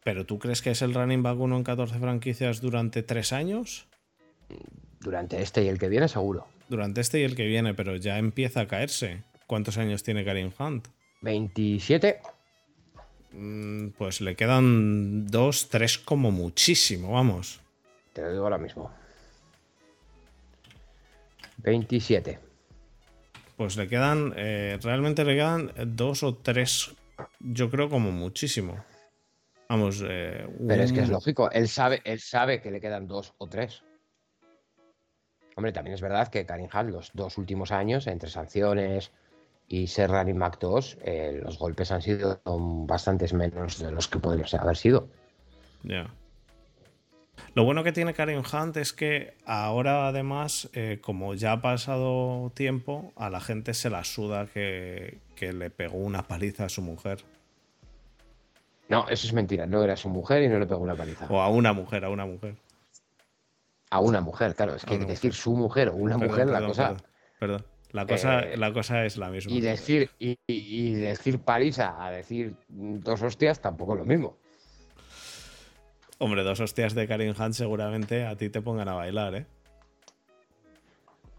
[0.04, 3.88] ¿Pero tú crees que es el running back uno en 14 franquicias durante tres años?
[5.00, 6.48] Durante este y el que viene, seguro.
[6.68, 9.24] Durante este y el que viene, pero ya empieza a caerse.
[9.48, 10.88] ¿Cuántos años tiene Karim Hunt?
[11.22, 12.20] 27.
[13.32, 17.60] Mm, Pues le quedan dos, tres como muchísimo, vamos.
[18.14, 18.92] Te lo digo ahora mismo.
[21.58, 22.40] 27.
[23.58, 26.96] Pues le quedan, eh, realmente le quedan dos o tres,
[27.40, 28.84] yo creo como muchísimo.
[29.68, 31.52] Vamos, eh, Pero es que es lógico.
[31.52, 33.84] Él sabe, él sabe que le quedan dos o tres.
[35.56, 39.12] Hombre, también es verdad que Karim los dos últimos años, entre sanciones
[39.70, 44.18] y ser running back 2, eh, los golpes han sido bastantes menos de los que
[44.18, 45.08] podrían haber sido.
[45.84, 46.12] Ya.
[47.54, 52.52] Lo bueno que tiene Karen Hunt es que ahora además, eh, como ya ha pasado
[52.56, 56.82] tiempo, a la gente se la suda que, que le pegó una paliza a su
[56.82, 57.20] mujer.
[58.90, 59.68] No, eso es mentira.
[59.68, 61.28] No era su mujer y no le pegó una paliza.
[61.30, 62.56] O a una mujer, a una mujer.
[63.92, 64.76] A una mujer, claro.
[64.76, 66.88] Es que decir su mujer o una Perdón, mujer, la cosa.
[66.88, 67.04] Perdón,
[67.40, 67.66] perdón.
[67.92, 69.52] La, cosa, Eh, la cosa es la misma.
[69.52, 74.38] Y decir, y, decir paliza a decir dos hostias tampoco es lo mismo.
[76.20, 79.46] Hombre, dos hostias de Karen Hunt seguramente a ti te pongan a bailar, ¿eh?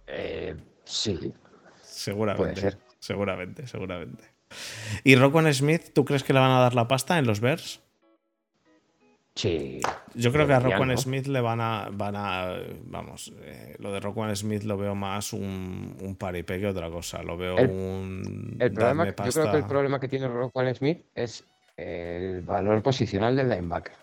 [0.07, 1.33] Eh, sí,
[1.83, 2.61] Seguramente.
[2.61, 2.79] Puede ser.
[2.99, 4.25] Seguramente, seguramente.
[5.05, 7.81] ¿Y Roquan Smith, tú crees que le van a dar la pasta en los Bears?
[9.41, 9.81] Sí.
[10.15, 10.97] Yo creo que a ¿no?
[10.97, 11.89] Smith le van a.
[11.91, 16.67] Van a vamos, eh, lo de Roquan Smith lo veo más un, un paripé que
[16.67, 17.23] otra cosa.
[17.23, 18.57] Lo veo El- un.
[18.59, 21.45] El problema, yo creo que el problema que tiene Roquan Smith es
[21.77, 23.95] el valor posicional del linebacker.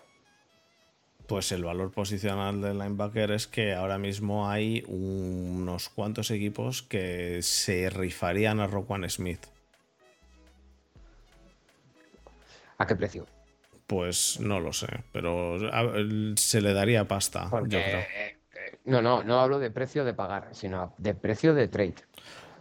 [1.26, 7.40] Pues el valor posicional del linebacker es que ahora mismo hay unos cuantos equipos que
[7.42, 9.40] se rifarían a Roquan Smith.
[12.78, 13.26] ¿A qué precio?
[13.88, 15.56] Pues no lo sé, pero
[16.36, 18.00] se le daría pasta, Porque, yo creo.
[18.00, 21.94] eh, eh, no, no, no hablo de precio de pagar, sino de precio de trade.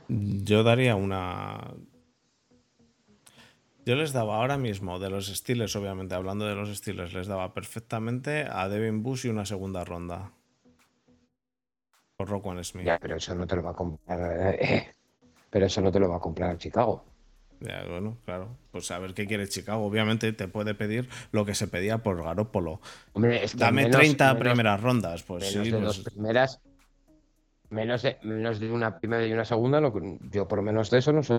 [0.07, 1.73] Yo daría una.
[3.85, 7.53] Yo les daba ahora mismo de los Steelers, obviamente, hablando de los Steelers, les daba
[7.53, 10.31] perfectamente a Devin Bush y una segunda ronda.
[12.15, 12.85] Por Roquan Smith.
[12.85, 14.55] Ya, pero eso no te lo va a comprar.
[14.59, 14.91] eh,
[15.49, 17.03] pero eso no te lo va a comprar Chicago.
[17.59, 18.49] Ya, bueno, claro.
[18.71, 19.83] Pues a ver qué quiere Chicago.
[19.85, 22.79] Obviamente te puede pedir lo que se pedía por Garópolo.
[23.13, 25.23] Hombre, es que Dame menos- 30 menos- primeras rondas.
[25.23, 26.61] Pues menos sí, de pues, dos primeras.
[27.69, 30.99] Menos de, menos de una primera y una segunda, lo que- yo por menos de
[30.99, 31.33] eso no sí,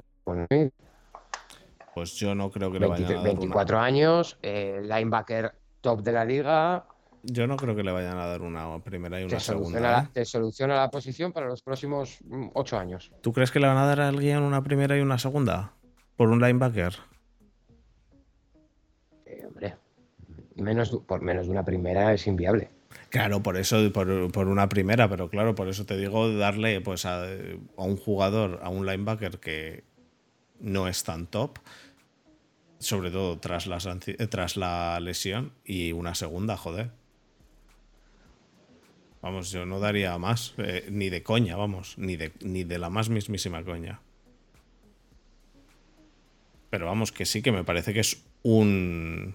[1.94, 3.40] pues yo no creo que le vayan a 23, dar una.
[3.40, 6.84] 24 años, eh, linebacker top de la liga,
[7.24, 9.80] Yo no creo que le vayan a dar una primera y una segunda.
[9.80, 10.08] la, ¿eh?
[10.12, 12.18] te soluciona la posición para los próximos
[12.54, 13.10] 8 años.
[13.22, 15.72] ¿Tú crees que le van a dar a alguien una primera y una segunda?
[16.18, 16.94] Por un linebacker.
[19.24, 19.76] Eh, hombre,
[20.56, 22.70] menos, por menos de una primera es inviable.
[23.08, 27.06] Claro, por eso, por, por una primera, pero claro, por eso te digo darle pues
[27.06, 29.84] a, a un jugador, a un linebacker que
[30.58, 31.60] no es tan top,
[32.80, 36.90] sobre todo tras la, eh, tras la lesión, y una segunda, joder.
[39.22, 42.90] Vamos, yo no daría más, eh, ni de coña, vamos, ni de, ni de la
[42.90, 44.00] más mismísima coña.
[46.70, 49.34] Pero vamos, que sí que me parece que es un,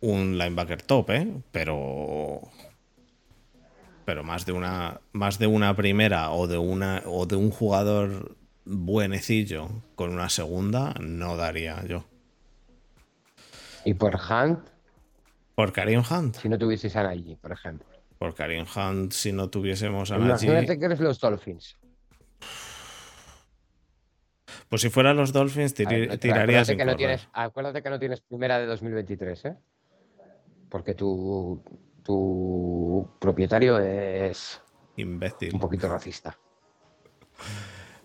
[0.00, 1.28] un linebacker top, ¿eh?
[1.52, 2.42] Pero
[4.04, 8.36] pero más de una más de una primera o de una o de un jugador
[8.64, 12.04] buenecillo con una segunda no daría yo
[13.84, 14.58] Y por Hunt,
[15.54, 17.86] por Karim Hunt si no tuvieseis a Nagy, por ejemplo.
[18.18, 21.76] por Karim Hunt si no tuviésemos a Najee Imagínate que eres los Dolphins.
[24.72, 27.82] Pues si fueran los Dolphins A ver, tiri- no- tiraría acuérdate que, no tienes, acuérdate
[27.82, 29.56] que no tienes primera de 2023, ¿eh?
[30.70, 31.62] Porque tu,
[32.02, 34.62] tu propietario es
[34.96, 36.38] imbécil un poquito racista.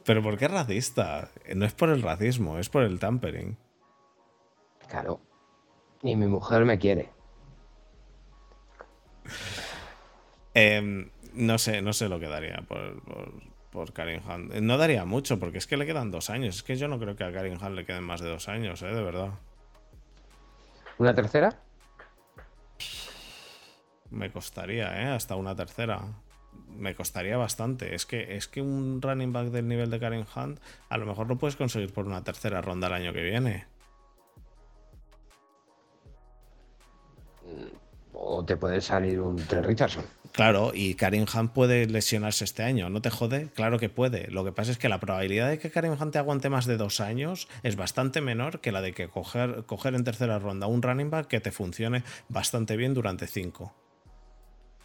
[0.03, 3.57] pero por qué racista no es por el racismo es por el tampering
[4.89, 5.21] Claro.
[6.03, 7.13] Y mi mujer me quiere.
[10.53, 13.31] Em, no sé, no sé lo que daría por, por,
[13.77, 14.53] por Hunt.
[14.53, 16.55] Eh, No daría mucho, porque es que le quedan dos años.
[16.55, 18.81] Es que yo no creo que a Karim Hunt le queden más de dos años,
[18.81, 19.29] eh, de verdad.
[20.97, 21.59] ¿Una tercera?
[24.09, 25.09] Me costaría, ¿eh?
[25.09, 26.01] Hasta una tercera.
[26.75, 27.93] Me costaría bastante.
[27.93, 30.59] Es que, es que un running back del nivel de Karim Hunt,
[30.89, 33.67] a lo mejor lo puedes conseguir por una tercera ronda el año que viene.
[38.13, 40.03] O te puede salir un Trent Richardson.
[40.37, 43.49] Claro, y Karim Hunt puede lesionarse este año, ¿no te jode?
[43.55, 44.29] Claro que puede.
[44.29, 46.77] Lo que pasa es que la probabilidad de que Karim Hunt te aguante más de
[46.77, 49.65] dos años es bastante menor que la de que coger,
[49.95, 53.73] en tercera ronda un running back que te funcione bastante bien durante cinco.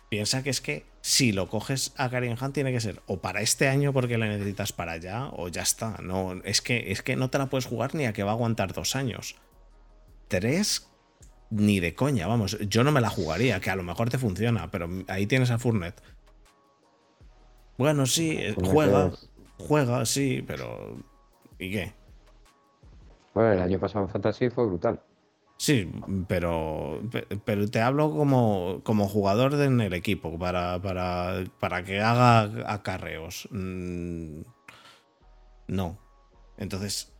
[0.08, 3.42] Piensa que es que si lo coges a Karim Hunt tiene que ser o para
[3.42, 5.98] este año porque le necesitas para allá o ya está.
[6.02, 8.34] No, es que, es que no te la puedes jugar ni a que va a
[8.34, 9.36] aguantar dos años.
[10.28, 10.88] Tres,
[11.52, 14.70] ni de coña, vamos, yo no me la jugaría, que a lo mejor te funciona,
[14.70, 16.02] pero ahí tienes a Furnet.
[17.76, 19.12] Bueno, sí, eh, juega,
[19.58, 20.96] juega, sí, pero
[21.58, 21.92] ¿y qué?
[23.34, 25.00] Bueno, el año pasado en Fantasy fue brutal.
[25.58, 25.92] Sí,
[26.26, 27.02] pero,
[27.44, 33.46] pero te hablo como, como jugador en el equipo, para, para, para que haga acarreos.
[33.50, 34.40] Mm,
[35.68, 35.98] no.
[36.56, 37.11] Entonces,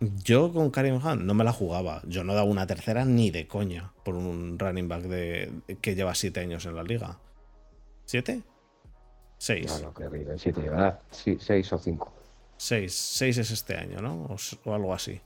[0.00, 2.02] yo con Karim Hunt no me la jugaba.
[2.06, 6.14] Yo no daba una tercera ni de coña por un running back de, que lleva
[6.14, 7.18] siete años en la liga.
[8.04, 8.42] ¿Siete?
[9.38, 9.66] Seis.
[9.66, 11.00] No, no, que siete, ¿verdad?
[11.10, 12.12] Sí, seis o cinco.
[12.56, 12.94] Seis.
[12.94, 14.28] Seis es este año, ¿no?
[14.64, 15.20] O, algo así.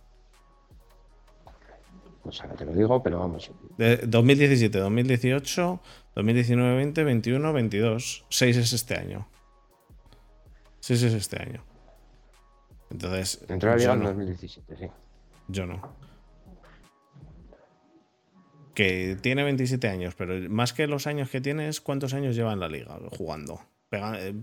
[2.25, 3.51] No sé, te lo digo, pero vamos.
[3.77, 5.81] De 2017, 2018,
[6.15, 8.27] 2019, 20, 21, 22.
[8.29, 9.27] Seis es este año.
[10.81, 11.70] Seis es este año.
[12.91, 13.45] Entonces.
[13.49, 14.87] Entró a la liga en 2017, sí.
[15.49, 15.97] Yo no.
[18.75, 22.53] Que tiene 27 años, pero más que los años que tiene es cuántos años lleva
[22.53, 23.61] en la liga jugando.
[23.93, 24.35] Eh,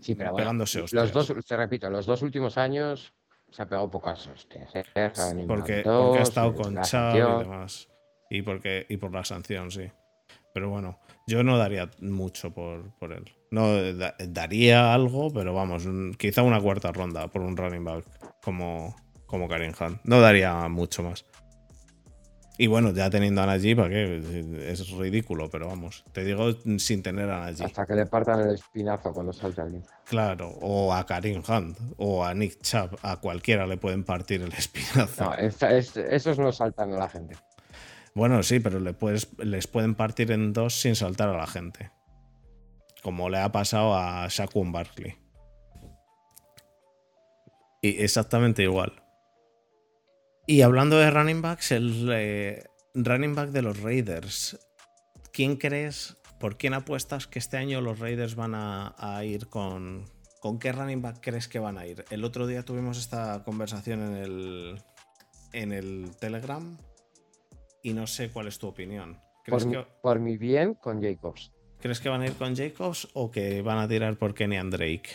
[0.00, 3.12] sí, pero pegándose Los dos, te repito, los dos últimos años
[3.50, 4.74] se ha pegado pocas hostias.
[4.74, 4.84] ¿eh?
[5.46, 7.88] Porque, porque, ha estado con Chad y demás.
[8.30, 9.90] Y, porque, y por la sanción, sí.
[10.54, 10.98] Pero bueno,
[11.28, 13.30] yo no daría mucho por, por él.
[13.50, 13.68] No
[14.18, 18.04] daría algo, pero vamos, quizá una cuarta ronda por un running back
[18.42, 20.00] como, como Karim Hunt.
[20.04, 21.24] No daría mucho más.
[22.60, 24.72] Y bueno, ya teniendo a Najee, ¿para qué?
[24.72, 27.66] Es ridículo, pero vamos, te digo sin tener a Najee.
[27.66, 29.84] Hasta que le partan el espinazo cuando salta alguien.
[30.04, 34.52] Claro, o a Karim Hunt, o a Nick Chubb, a cualquiera le pueden partir el
[34.58, 35.24] espinazo.
[35.24, 37.36] No, esos no saltan a la gente.
[38.18, 41.92] Bueno, sí, pero les pueden partir en dos sin saltar a la gente
[43.02, 45.16] como le ha pasado a Shaquan Barkley.
[47.80, 49.02] Y exactamente igual.
[50.46, 52.64] Y hablando de running backs, el eh,
[52.94, 54.58] running back de los Raiders.
[55.32, 60.04] ¿Quién crees, por quién apuestas que este año los Raiders van a, ir con...
[60.40, 62.04] ¿Con qué running back crees que van a ir?
[62.10, 64.82] El otro día tuvimos esta conversación en el,
[65.52, 66.78] en el Telegram
[67.82, 69.20] y no sé cuál es tu opinión.
[70.02, 71.52] por mi bien, con Jacobs.
[71.80, 74.72] ¿Crees que van a ir con Jacobs o que van a tirar por Kenny and
[74.72, 75.10] Drake?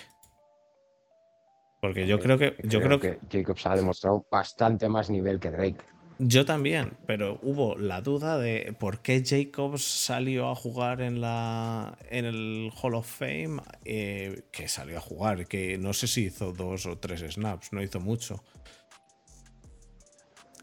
[1.82, 2.56] Porque yo creo que.
[2.64, 5.82] Yo creo, que, Jacobs ha demostrado bastante más nivel que Drake.
[6.20, 11.98] Yo también, pero hubo la duda de por qué Jacobs salió a jugar en la
[12.10, 16.54] en el Hall of Fame, eh, que salió a jugar, que no sé si hizo
[16.54, 18.42] dos o tres snaps, no hizo mucho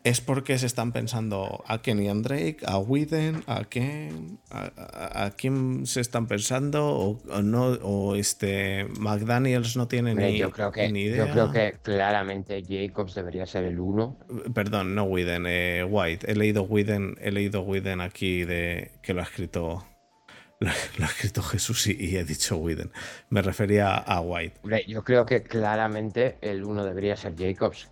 [0.05, 5.87] es porque se están pensando a Kenny and Drake, a Whedon, a quién, a, quién
[5.87, 11.27] se están pensando o, no, o este McDaniels no tiene ni, yo creo que, idea.
[11.27, 14.19] Yo creo que claramente Jacobs debería ser el uno.
[14.55, 16.31] Perdón, no Whedon, eh, White.
[16.31, 19.87] He leído Whedon, he leído Whedon aquí de que lo ha escrito
[20.61, 22.93] lo, ha escrito Jesús y, he dicho Whedon.
[23.31, 24.61] Me refería a White.
[24.87, 27.89] Yo creo que claramente el uno debería ser Jacobs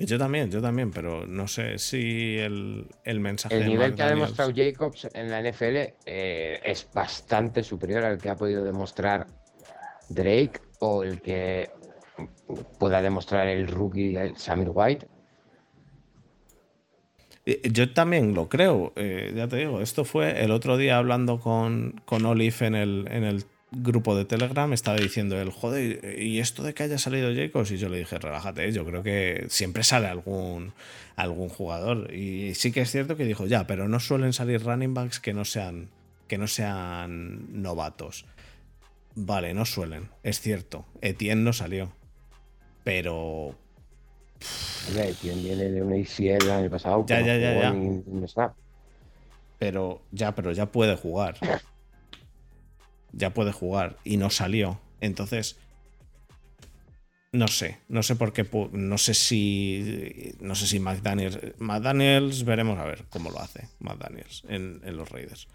[0.00, 2.86] yo también, yo también, pero no sé si el,
[3.20, 3.56] mensaje.
[3.56, 8.28] El nivel que ha demostrado Jacobs en la NFL eh, es bastante superior al que
[8.28, 9.26] ha podido demostrar
[10.08, 11.70] Drake o el que
[12.78, 15.08] pueda demostrar el rookie Samir White.
[17.46, 22.00] Yo también lo creo, eh, ya te digo, esto fue el otro día hablando con,
[22.06, 23.44] con Olive en el, en el
[23.76, 27.70] grupo de Telegram estaba diciendo él, joder, ¿y esto de que haya salido Jacobs?
[27.70, 30.72] Y yo le dije, relájate, yo creo que siempre sale algún,
[31.16, 32.12] algún jugador.
[32.14, 35.32] Y sí que es cierto que dijo, ya, pero no suelen salir running backs que
[35.32, 35.88] no sean,
[36.28, 38.26] que no sean novatos.
[39.14, 40.86] Vale, no suelen, es cierto.
[41.00, 41.92] Etienne no salió.
[42.82, 43.54] Pero.
[44.96, 47.04] Etienne viene de una ICL el año pasado.
[47.08, 48.54] Ya, ya, ya, ya.
[49.58, 51.36] Pero ya, pero ya puede jugar
[53.16, 54.80] ya puede jugar y no salió.
[55.00, 55.56] Entonces,
[57.32, 62.78] no sé, no sé por qué, no sé si, no sé si McDaniels, McDaniels veremos
[62.78, 65.48] a ver cómo lo hace McDaniels en, en los Raiders.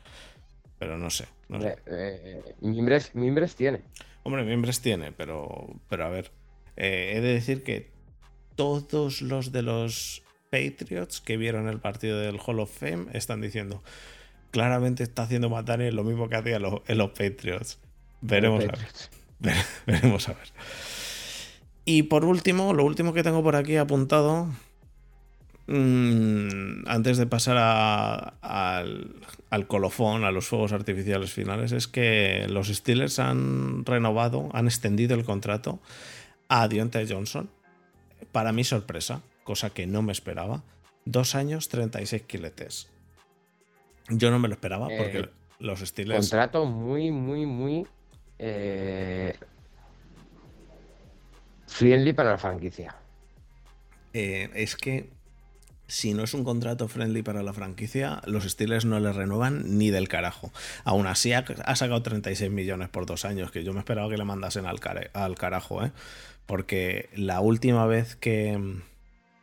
[0.78, 1.26] Pero no sé.
[1.49, 3.82] Eh, eh, Mimbres, tiene.
[4.24, 6.32] Hombre, Mimbres tiene, pero, pero a ver,
[6.78, 7.91] eh, he de decir que
[8.55, 13.84] todos los de los Patriots que vieron el partido del Hall of Fame están diciendo,
[14.51, 17.79] claramente está haciendo Matane lo mismo que hacía en los Patriots.
[18.21, 19.55] Veremos a ver.
[19.85, 20.47] Veremos a ver.
[21.85, 24.47] Y por último, lo último que tengo por aquí apuntado,
[25.67, 27.57] mm, antes de pasar
[28.41, 29.15] al,
[29.49, 35.15] al, colofón, a los fuegos artificiales finales, es que los Steelers han renovado, han extendido
[35.15, 35.79] el contrato
[36.47, 37.49] a Deontay Johnson.
[38.31, 40.63] Para mi sorpresa, cosa que no me esperaba.
[41.05, 42.89] Dos años, 36 kiletes.
[44.10, 45.30] Yo no me lo esperaba porque eh,
[45.60, 46.30] los Steelers.
[46.30, 47.88] Contrato muy, muy, muy.
[48.38, 49.36] Eh,
[51.68, 52.95] friendly para la franquicia.
[54.14, 55.10] Eh, es que
[55.88, 59.89] si no es un contrato friendly para la franquicia, los Steelers no le renuevan ni
[59.89, 60.51] del carajo.
[60.84, 61.43] Aún así ha,
[61.76, 64.80] sacado 36 millones por dos años, que yo me esperaba que le mandasen al,
[65.14, 65.91] al carajo, ¿eh?
[66.45, 68.82] Porque la última vez que,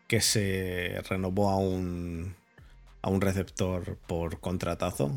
[0.08, 2.34] que se renovó a un,
[3.06, 5.12] a un receptor por contratazo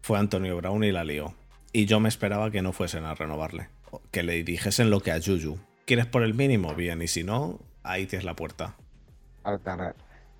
[0.00, 1.34] fue Antonio Brown y la lió.
[1.70, 3.68] Y yo me esperaba que no fuesen a renovarle.
[4.10, 5.58] Que le dijesen lo que a Juju.
[5.84, 6.74] ¿Quieres por el mínimo?
[6.74, 8.74] Bien, y si no, ahí tienes la puerta.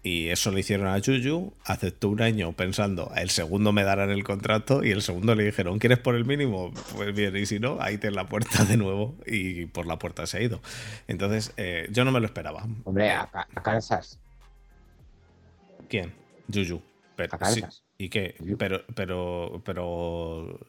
[0.02, 4.24] Y eso le hicieron a Juju, aceptó un año pensando, el segundo me darán el
[4.24, 6.72] contrato y el segundo le dijeron, ¿quieres por el mínimo?
[6.94, 10.26] Pues bien, y si no, ahí tienes la puerta de nuevo y por la puerta
[10.26, 10.62] se ha ido.
[11.08, 12.66] Entonces, eh, yo no me lo esperaba.
[12.84, 13.28] Hombre, a,
[13.62, 14.18] Kansas.
[15.90, 16.23] ¿Quién?
[16.52, 16.82] Juju.
[17.18, 17.84] a Kansas.
[17.98, 18.34] ¿Y qué?
[18.58, 20.60] Pero, pero, pero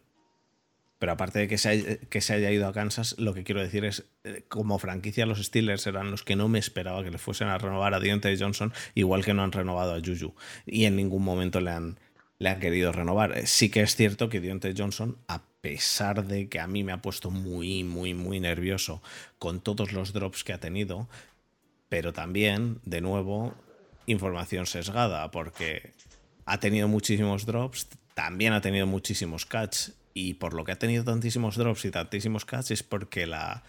[0.97, 3.61] pero aparte de que se, haya, que se haya ido a Kansas, lo que quiero
[3.61, 7.17] decir es, eh, como franquicia, los Steelers eran los que no me esperaba que le
[7.17, 10.33] fuesen a renovar a Deontay Johnson, igual que no han renovado a Juju.
[10.65, 11.99] Y en ningún momento le han,
[12.39, 13.37] le han querido renovar.
[13.37, 16.93] Eh, sí que es cierto que Deontay Johnson, a pesar de que a mí me
[16.93, 19.03] ha puesto muy, muy, muy nervioso
[19.37, 21.09] con todos los drops que ha tenido,
[21.89, 23.53] pero también, de nuevo,
[24.07, 25.93] información sesgada, porque
[26.45, 31.03] ha tenido muchísimos drops, también ha tenido muchísimos catch y por lo que ha tenido
[31.03, 33.63] tantísimos drops y tantísimos catches es porque la,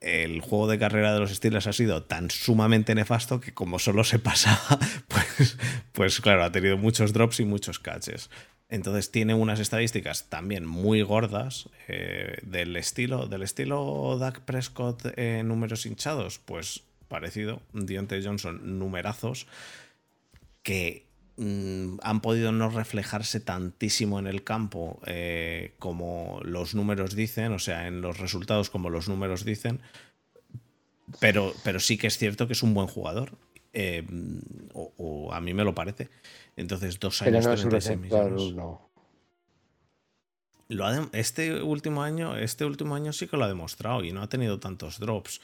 [0.00, 4.04] el juego de carrera de los Steelers ha sido tan sumamente nefasto que como solo
[4.04, 4.78] se pasaba,
[5.08, 5.56] pues,
[5.92, 8.30] pues claro, ha tenido muchos drops y muchos catches.
[8.68, 15.48] Entonces tiene unas estadísticas también muy gordas eh, del estilo del estilo Dak Prescott en
[15.48, 16.82] números hinchados, pues
[17.14, 19.46] parecido, Dionte Johnson numerazos
[20.62, 21.04] que
[21.36, 27.58] Mm, han podido no reflejarse tantísimo en el campo eh, como los números dicen, o
[27.58, 29.80] sea, en los resultados como los números dicen,
[31.18, 33.32] pero, pero sí que es cierto que es un buen jugador,
[33.72, 34.06] eh,
[34.74, 36.08] o, a mí me lo parece.
[36.56, 38.54] Entonces, dos años, no 36 millones.
[40.68, 44.28] Lo este último año, este último año sí que lo ha demostrado y no ha
[44.28, 45.40] tenido tantos drops.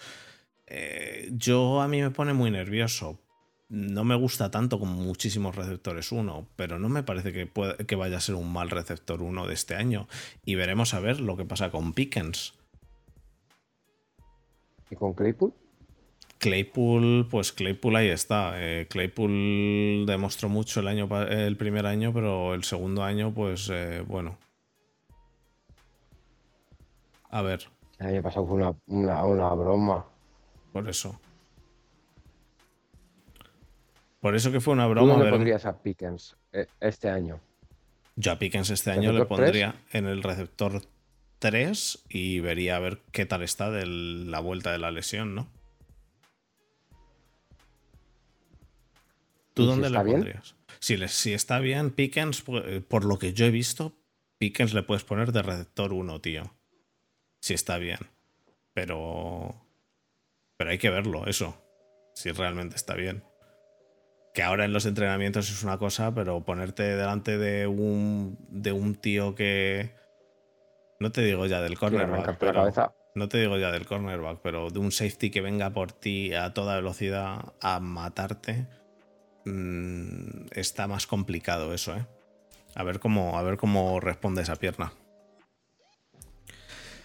[0.71, 3.19] Eh, yo a mí me pone muy nervioso
[3.71, 7.49] no me gusta tanto como muchísimos receptores 1, pero no me parece que,
[7.87, 10.09] que vaya a ser un mal receptor 1 de este año.
[10.45, 12.55] Y veremos a ver lo que pasa con Pickens.
[14.91, 15.55] ¿Y con Claypool?
[16.39, 18.55] Claypool, pues Claypool ahí está.
[18.57, 24.03] Eh, Claypool demostró mucho el, año, el primer año, pero el segundo año, pues eh,
[24.05, 24.37] bueno.
[27.29, 27.69] A ver.
[28.01, 30.05] El año pasado fue una, una broma.
[30.73, 31.21] Por eso.
[34.21, 35.15] Por eso que fue una broma.
[35.15, 37.41] ¿Cómo le pondrías a Pickens eh, este año?
[38.17, 40.83] Yo a Pickens este año le pondría en el receptor
[41.39, 45.49] 3 y vería a ver qué tal está de la vuelta de la lesión, ¿no?
[49.55, 50.55] ¿Tú dónde le pondrías?
[50.81, 53.95] Si, si, está bien, Pickens, eh, por lo que yo he visto,
[54.39, 56.55] Pickens le puedes poner de receptor 1, tío.
[57.41, 57.99] Si está bien.
[58.75, 59.55] Pero.
[60.61, 61.57] Pero hay que verlo, eso.
[62.13, 63.25] Si realmente está bien
[64.35, 68.95] que ahora en los entrenamientos es una cosa, pero ponerte delante de un, de un
[68.95, 69.91] tío que...
[70.99, 72.71] No te digo ya del cornerback, pero,
[73.15, 76.53] no te digo ya del cornerback, pero de un safety que venga por ti a
[76.53, 78.67] toda velocidad a matarte,
[79.47, 82.07] mm, está más complicado eso, ¿eh?
[82.75, 84.93] A ver cómo, a ver cómo responde esa pierna.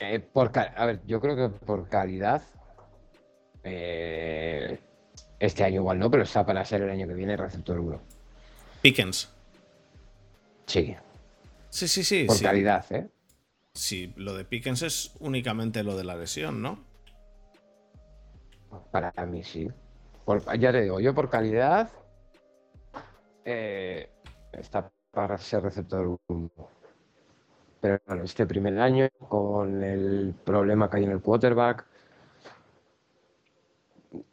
[0.02, 2.42] Eh, por, a ver, yo creo que por calidad
[3.66, 4.80] eh,
[5.40, 8.00] este año igual no, pero está para ser el año que viene receptor 1.
[8.82, 9.30] Pickens.
[10.68, 10.96] Sí.
[11.70, 12.26] Sí, sí, sí.
[12.26, 13.10] Por calidad, ¿eh?
[13.74, 16.80] Sí, lo de Pickens es únicamente lo de la lesión, ¿no?
[18.92, 19.68] Para mí sí.
[20.60, 21.90] ya te digo, yo por calidad
[23.44, 24.10] eh,
[24.54, 26.50] está para ser receptor 1.
[27.82, 31.86] Pero bueno, este primer año, con el problema que hay en el quarterback,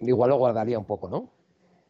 [0.00, 1.30] igual lo guardaría un poco, ¿no?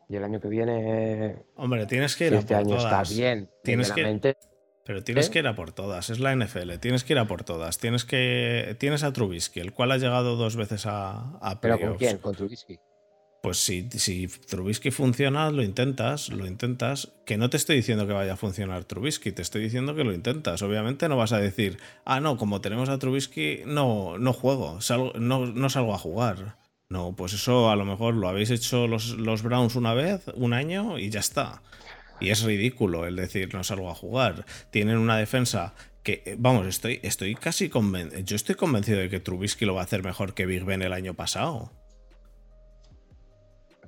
[0.08, 1.36] Y el año que viene.
[1.56, 2.34] Hombre, tienes que ir.
[2.34, 3.48] este año está bien.
[3.62, 4.36] Tienes que,
[4.84, 5.30] Pero tienes ¿Eh?
[5.30, 7.78] que ir a por todas, es la NFL, tienes que ir a por todas.
[7.78, 11.94] Tienes que tienes a Trubisky, el cual ha llegado dos veces a, a ¿Pero con
[11.96, 12.18] quién?
[12.18, 12.78] Con Trubisky.
[13.42, 17.10] Pues si, si Trubisky funciona, lo intentas, lo intentas.
[17.26, 20.12] Que no te estoy diciendo que vaya a funcionar Trubisky, te estoy diciendo que lo
[20.12, 20.62] intentas.
[20.62, 25.14] Obviamente no vas a decir, ah, no, como tenemos a Trubisky, no, no juego, salgo-
[25.14, 26.56] no, no salgo a jugar.
[26.92, 30.52] No, pues eso a lo mejor lo habéis hecho los, los Browns una vez, un
[30.52, 31.62] año y ya está.
[32.20, 34.44] Y es ridículo el decir no salgo a jugar.
[34.70, 35.72] Tienen una defensa
[36.02, 38.20] que, eh, vamos, estoy, estoy casi convencido.
[38.20, 40.92] Yo estoy convencido de que Trubisky lo va a hacer mejor que Big Ben el
[40.92, 41.72] año pasado.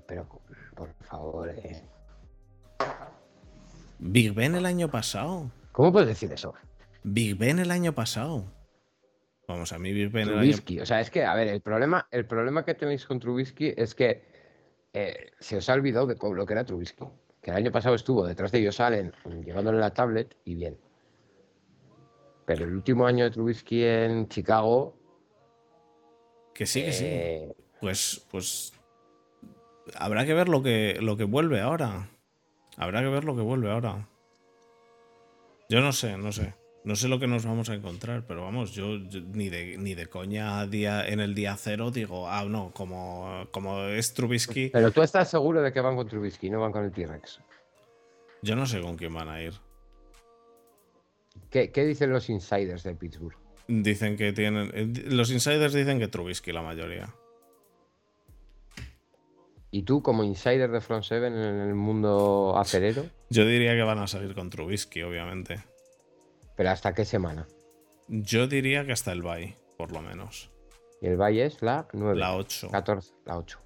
[0.07, 0.27] Pero,
[0.75, 1.83] por favor, eh.
[3.99, 5.51] Big Ben el año pasado.
[5.73, 6.55] ¿Cómo puedes decir eso?
[7.03, 8.47] Big Ben el año pasado.
[9.47, 10.81] Vamos, a mí Ben el año Trubisky.
[10.81, 13.95] O sea, es que, a ver, el problema, el problema que tenéis con Trubisky es
[13.95, 14.23] que
[14.93, 17.05] eh, se os ha olvidado de lo que era Trubisky.
[17.43, 19.13] Que el año pasado estuvo detrás de ellos Allen,
[19.45, 20.79] llevándole la tablet y bien.
[22.47, 24.97] Pero el último año de Trubisky en Chicago.
[26.55, 27.05] Que sí, que sí.
[27.07, 28.73] eh, Pues, pues.
[29.97, 32.09] Habrá que ver lo que, lo que vuelve ahora.
[32.79, 34.09] Habrá que ver lo que vuelve ahora.
[35.69, 36.55] Yo no sé, no sé.
[36.85, 39.95] No sé lo que nos vamos a encontrar, pero vamos, yo, yo ni, de, ni
[39.95, 44.91] de coña día, en el día cero digo, ah, no, como, como es Trubisky, Pero
[44.91, 47.41] tú estás seguro de que van con Trubisky, no van con el T-Rex.
[48.43, 49.55] yo no sé con quién van a ir.
[51.51, 53.37] ¿Qué, qué dicen los insiders de Pittsburgh?
[53.67, 54.71] Dicen que tienen.
[54.75, 57.15] eh, Los insiders dicen que Trubisky la mayoría.
[59.71, 63.99] Y tú, como insider de Front Seven en el mundo acerero, Yo diría que van
[63.99, 65.65] a salir con Trubisky, obviamente.
[66.57, 67.47] Pero ¿hasta qué semana?
[68.09, 70.51] Yo diría que hasta el bye, por lo menos.
[71.01, 72.19] Y el Valle es la 9.
[72.19, 72.71] La 8.
[72.71, 73.59] 14, la 8.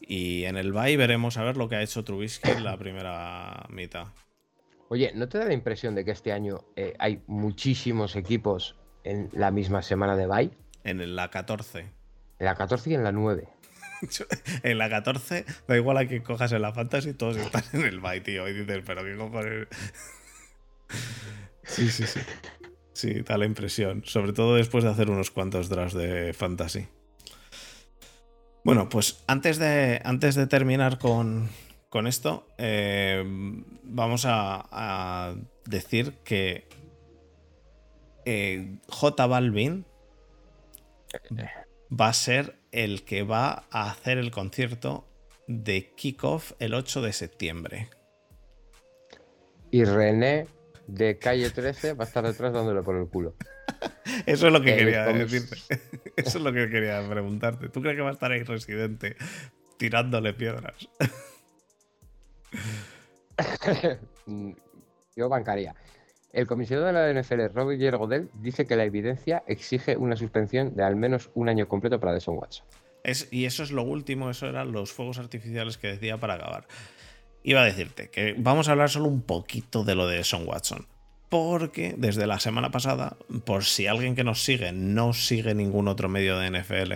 [0.00, 3.66] Y en el bye veremos a ver lo que ha hecho Trubisky en la primera
[3.70, 4.08] mitad.
[4.88, 9.30] Oye, ¿no te da la impresión de que este año eh, hay muchísimos equipos en
[9.32, 10.50] la misma semana de bye?
[10.84, 11.80] En la 14.
[12.38, 13.48] En la 14 y en la 9.
[14.64, 18.00] En la 14, da igual a que cojas en la fantasy, todos están en el
[18.00, 18.48] bye, tío.
[18.48, 19.68] Y dices, pero qué cojones.
[21.64, 22.20] Sí, sí, sí.
[22.92, 24.02] Sí, da la impresión.
[24.04, 26.86] Sobre todo después de hacer unos cuantos drafts de fantasy.
[28.64, 31.48] Bueno, pues antes de, antes de terminar con,
[31.88, 33.24] con esto, eh,
[33.82, 35.34] vamos a,
[35.64, 36.68] decir que
[38.24, 39.86] eh, J Balvin
[41.90, 45.06] va a ser el que va a hacer el concierto
[45.46, 47.88] de Kickoff el 8 de septiembre.
[49.70, 50.46] Y René
[50.86, 53.34] de calle 13 va a estar detrás dándole por el culo.
[54.26, 55.56] Eso es lo que El quería decirte.
[56.16, 57.68] Eso es lo que quería preguntarte.
[57.68, 59.16] ¿Tú crees que va a estar ahí residente
[59.78, 60.88] tirándole piedras?
[65.16, 65.74] Yo bancaría.
[66.32, 70.82] El comisionado de la NFL, Roger Godel, dice que la evidencia exige una suspensión de
[70.82, 72.66] al menos un año completo para Deshaun Watson.
[73.04, 76.66] Es, y eso es lo último, eso eran los fuegos artificiales que decía para acabar.
[77.44, 80.86] Iba a decirte que vamos a hablar solo un poquito de lo de Son Watson.
[81.28, 86.08] Porque desde la semana pasada, por si alguien que nos sigue no sigue ningún otro
[86.08, 86.92] medio de NFL,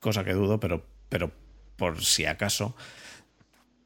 [0.00, 1.32] cosa que dudo, pero, pero
[1.76, 2.76] por si acaso,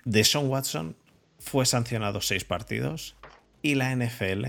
[0.05, 0.97] Deshaun Watson
[1.39, 3.15] fue sancionado seis partidos
[3.63, 4.47] y la NFL,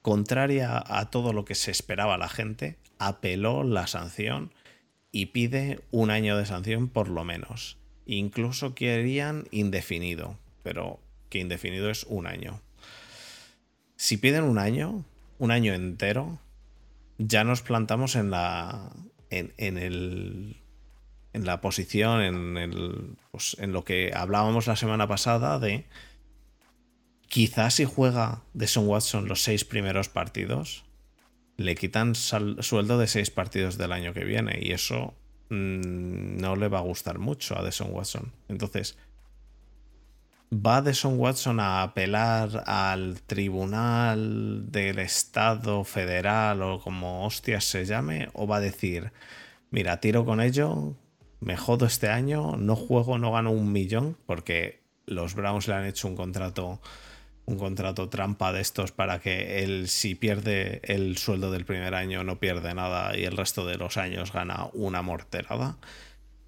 [0.00, 4.52] contraria a todo lo que se esperaba la gente, apeló la sanción
[5.12, 7.78] y pide un año de sanción por lo menos.
[8.06, 10.98] Incluso querían indefinido, pero
[11.28, 12.60] que indefinido es un año.
[13.94, 15.04] Si piden un año,
[15.38, 16.40] un año entero,
[17.18, 18.90] ya nos plantamos en la.
[19.30, 20.56] en, en el.
[21.34, 23.16] en la posición, en el.
[23.30, 25.86] Pues en lo que hablábamos la semana pasada de.
[27.28, 30.84] Quizás si juega Deshaun Watson los seis primeros partidos,
[31.58, 35.14] le quitan sueldo de seis partidos del año que viene y eso
[35.50, 38.32] mm, no le va a gustar mucho a Deshaun Watson.
[38.48, 38.96] Entonces,
[40.52, 48.28] ¿va Deshaun Watson a apelar al tribunal del Estado federal o como hostias se llame?
[48.32, 49.12] ¿O va a decir,
[49.70, 50.94] mira, tiro con ello,
[51.40, 54.16] me jodo este año, no juego, no gano un millón?
[54.26, 56.80] Porque los Browns le han hecho un contrato
[57.46, 62.24] un contrato trampa de estos para que él si pierde el sueldo del primer año
[62.24, 65.78] no pierde nada y el resto de los años gana una morterada.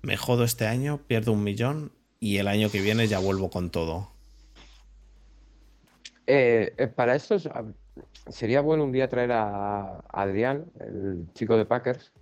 [0.02, 3.70] Me jodo este año, pierdo un millón y el año que viene ya vuelvo con
[3.70, 4.10] todo.
[6.26, 7.48] Eh, eh, para esto es-
[8.28, 12.12] sería bueno un día traer a Adrián, el chico de Packers.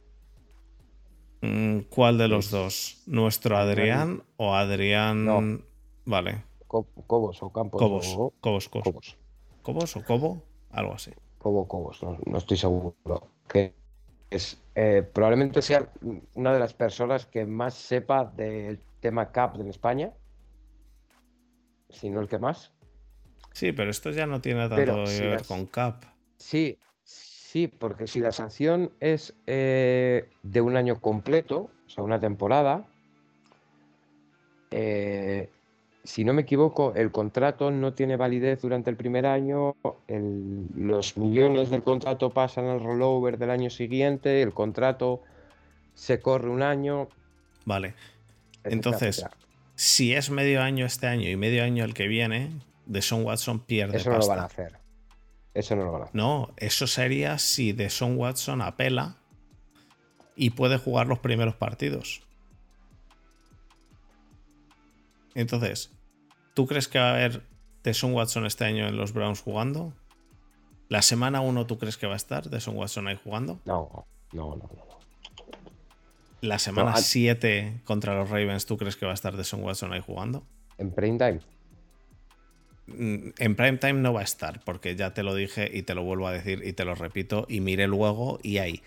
[1.42, 3.02] Mm, ¿Cuál de los dos?
[3.06, 5.24] ¿Nuestro Adrián o Adrián?
[5.24, 5.60] No.
[6.04, 7.80] Vale, Co- Cobos o Campos.
[7.80, 8.84] Cobos, o- Cobos, Cobos.
[8.84, 9.16] Cobos.
[9.62, 11.10] Cobos o Cobo, algo así.
[11.38, 12.94] Cobo Cobos, no, estoy seguro.
[13.48, 13.74] Que
[14.30, 15.88] es eh, probablemente sea
[16.34, 20.10] una de las personas que más sepa del tema CAP en España,
[21.90, 22.72] si no el que más.
[23.52, 26.02] Sí, pero esto ya no tiene tanto que ver con CAP.
[26.36, 32.18] Sí, sí, porque si la sanción es eh, de un año completo, o sea, una
[32.18, 32.84] temporada,
[34.72, 35.50] eh,
[36.02, 39.76] si no me equivoco, el contrato no tiene validez durante el primer año,
[40.74, 45.22] los millones del contrato pasan al rollover del año siguiente, el contrato
[45.94, 47.08] se corre un año.
[47.64, 47.94] Vale.
[48.68, 49.24] Entonces,
[49.74, 52.50] si es medio año este año y medio año el que viene,
[53.00, 53.98] Son Watson pierde.
[53.98, 54.78] Eso no lo van a hacer.
[55.54, 56.16] Eso no lo van a hacer.
[56.16, 59.16] No, eso sería si Son Watson apela
[60.34, 62.22] y puede jugar los primeros partidos.
[65.34, 65.90] Entonces,
[66.56, 67.42] ¿Tú crees que va a haber
[67.84, 69.92] Deshaun Watson este año en los Browns jugando?
[70.88, 73.60] ¿La semana 1 tú crees que va a estar Deshaun Watson ahí jugando?
[73.66, 74.70] No, no, no.
[74.74, 74.85] no.
[76.46, 80.00] ¿La semana 7 contra los Ravens tú crees que va a estar Deshaun Watson ahí
[80.00, 80.46] jugando?
[80.78, 81.40] ¿En prime time?
[82.86, 85.94] Mm, en prime time no va a estar, porque ya te lo dije y te
[85.94, 88.82] lo vuelvo a decir y te lo repito y miré luego y hay.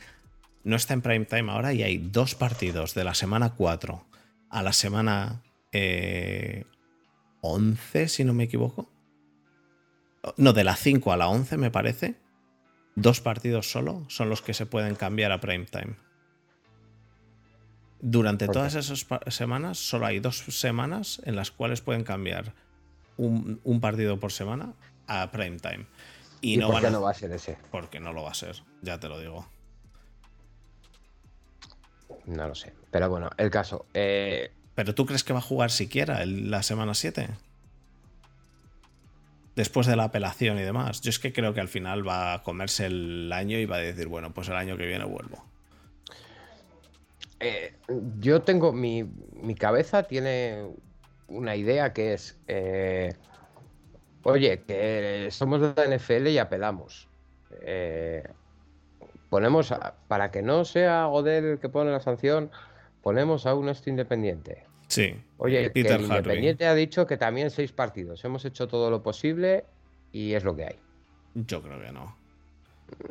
[0.63, 4.05] No está en prime time ahora y hay dos partidos de la semana 4
[4.49, 6.65] a la semana eh,
[7.41, 8.89] 11, si no me equivoco.
[10.37, 12.15] No, de la 5 a la 11 me parece.
[12.95, 15.95] Dos partidos solo son los que se pueden cambiar a prime time.
[18.01, 22.53] Durante todas esas semanas, solo hay dos semanas en las cuales pueden cambiar
[23.17, 24.73] un, partido por semana
[25.07, 25.85] a prime time.
[26.41, 27.57] Y, no por qué no va a ser ese?
[27.71, 29.45] Porque no lo va a ser, ya te lo digo.
[32.25, 32.73] No lo sé.
[32.91, 33.85] Pero bueno, el caso.
[33.93, 37.27] Eh, ¿Pero tú crees que va a jugar siquiera la semana 7?
[39.57, 41.01] Después de la apelación y demás.
[41.01, 43.79] Yo es que creo que al final va a comerse el año y va a
[43.79, 45.48] decir, bueno, pues el año que viene vuelvo.
[47.39, 47.73] Eh,
[48.19, 48.73] yo tengo.
[48.73, 49.07] Mi,
[49.57, 50.67] cabeza tiene
[51.27, 52.37] una idea que es.
[52.47, 53.13] Eh,
[54.23, 57.07] oye, que somos de la NFL y apelamos.
[57.61, 58.23] Eh,
[59.29, 59.73] ponemos.
[60.07, 62.51] para que no sea Godel el que pone la sanción,
[63.01, 64.65] ponemos a un esto independiente.
[64.87, 65.15] Sí.
[65.37, 68.25] Oye, Peter el Independiente ha dicho que también seis partidos.
[68.25, 69.65] Hemos hecho todo lo posible
[70.11, 70.75] y es lo que hay.
[71.35, 72.17] Yo creo que no.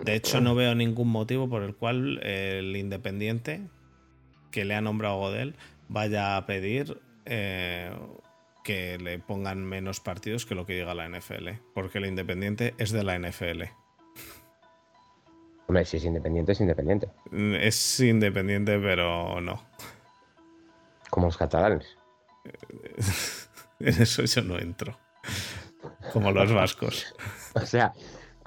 [0.05, 3.61] De hecho, no veo ningún motivo por el cual el Independiente,
[4.51, 5.57] que le ha nombrado Godel,
[5.89, 7.91] vaya a pedir eh,
[8.65, 11.49] que le pongan menos partidos que lo que diga la NFL.
[11.75, 13.65] Porque el Independiente es de la NFL.
[15.67, 17.09] Hombre, si es independiente, es independiente.
[17.31, 19.63] Es independiente, pero no.
[21.11, 21.97] Como los catalanes.
[23.81, 24.99] En eso yo no entro.
[26.13, 27.15] Como los vascos.
[27.55, 27.93] O sea,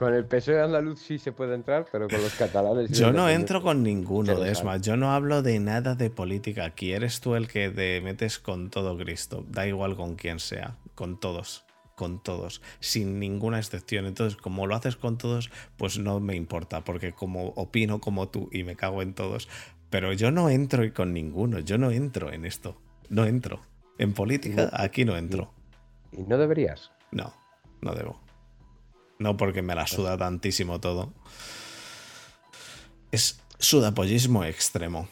[0.01, 2.89] con el PSOE andaluz sí se puede entrar, pero con los catalanes.
[2.89, 4.77] Yo no entro con ninguno, Desma.
[4.77, 6.65] Yo no hablo de nada de política.
[6.65, 9.45] Aquí eres tú el que te metes con todo Cristo.
[9.47, 10.75] Da igual con quién sea.
[10.95, 11.65] Con todos.
[11.95, 12.63] Con todos.
[12.79, 14.07] Sin ninguna excepción.
[14.07, 16.83] Entonces, como lo haces con todos, pues no me importa.
[16.83, 19.49] Porque como opino como tú y me cago en todos,
[19.91, 23.61] pero yo no entro con ninguno, yo no entro en esto, no entro.
[23.99, 25.53] En política, aquí no entro.
[26.11, 26.91] ¿Y no deberías?
[27.11, 27.35] No,
[27.81, 28.30] no debo.
[29.21, 31.13] No porque me la suda tantísimo todo.
[33.11, 35.07] Es sudapollismo extremo.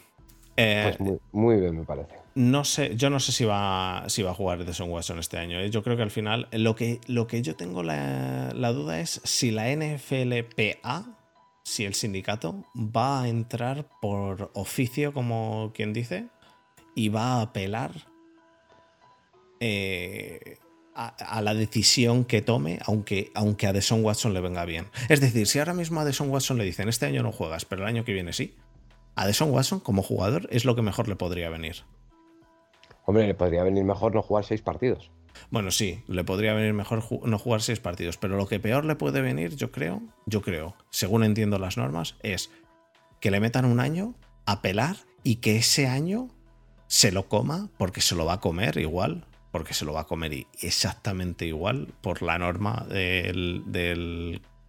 [0.58, 2.16] Eh, pues muy, bien, me parece.
[2.36, 5.60] No sé, yo no sé si va, si va a jugar Son Watson este año.
[5.60, 5.70] ¿eh?
[5.70, 9.22] Yo creo que al final, lo que, lo que yo tengo la, la duda es
[9.24, 11.20] si la NFLPA
[11.70, 16.28] si el sindicato va a entrar por oficio, como quien dice,
[16.96, 17.92] y va a apelar
[19.60, 20.58] eh,
[21.00, 24.88] a, la decisión que tome, aunque, aunque a Deson Watson le venga bien.
[25.08, 27.84] Es decir, si ahora mismo a Deson Watson le dicen, este año no juegas, pero
[27.84, 28.56] el año que viene sí,
[29.16, 31.78] a Deson Watson como jugador es lo que mejor le podría venir.
[33.06, 35.10] Hombre, le podría venir mejor no jugar seis partidos.
[35.52, 38.96] Bueno, sí, le podría venir mejor no jugar seis partidos, pero lo que peor le
[38.96, 42.52] puede venir, yo creo, yo creo, según entiendo las normas, es
[43.22, 44.16] que le metan un año
[44.46, 46.28] a pelar y que ese año
[46.88, 50.08] se lo coma porque se lo va a comer igual, porque se lo va a
[50.08, 53.64] comer exactamente igual por la norma del,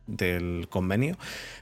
[0.07, 1.17] del, convenio,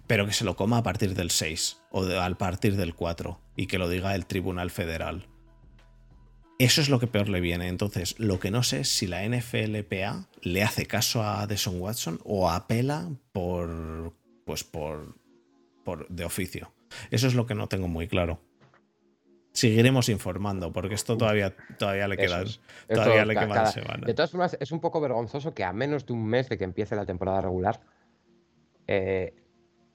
[0.06, 3.66] pero que se lo coma a partir del 6 o a partir del 4 y
[3.66, 5.26] que lo diga el Tribunal Federal.
[6.58, 7.68] Eso es lo que peor le viene.
[7.68, 12.20] Entonces, lo que no sé es si la NFLPA le hace caso a Deson Watson
[12.24, 14.12] o apela por.
[14.44, 15.14] Pues por.
[15.84, 16.72] por de oficio.
[17.10, 18.40] Eso es lo que no tengo muy claro.
[19.58, 22.44] Seguiremos informando, porque esto todavía, todavía le queda
[22.86, 23.34] todavía le
[24.06, 26.64] De todas formas, es un poco vergonzoso que a menos de un mes de que
[26.64, 27.80] empiece la temporada regular,
[28.86, 29.34] eh,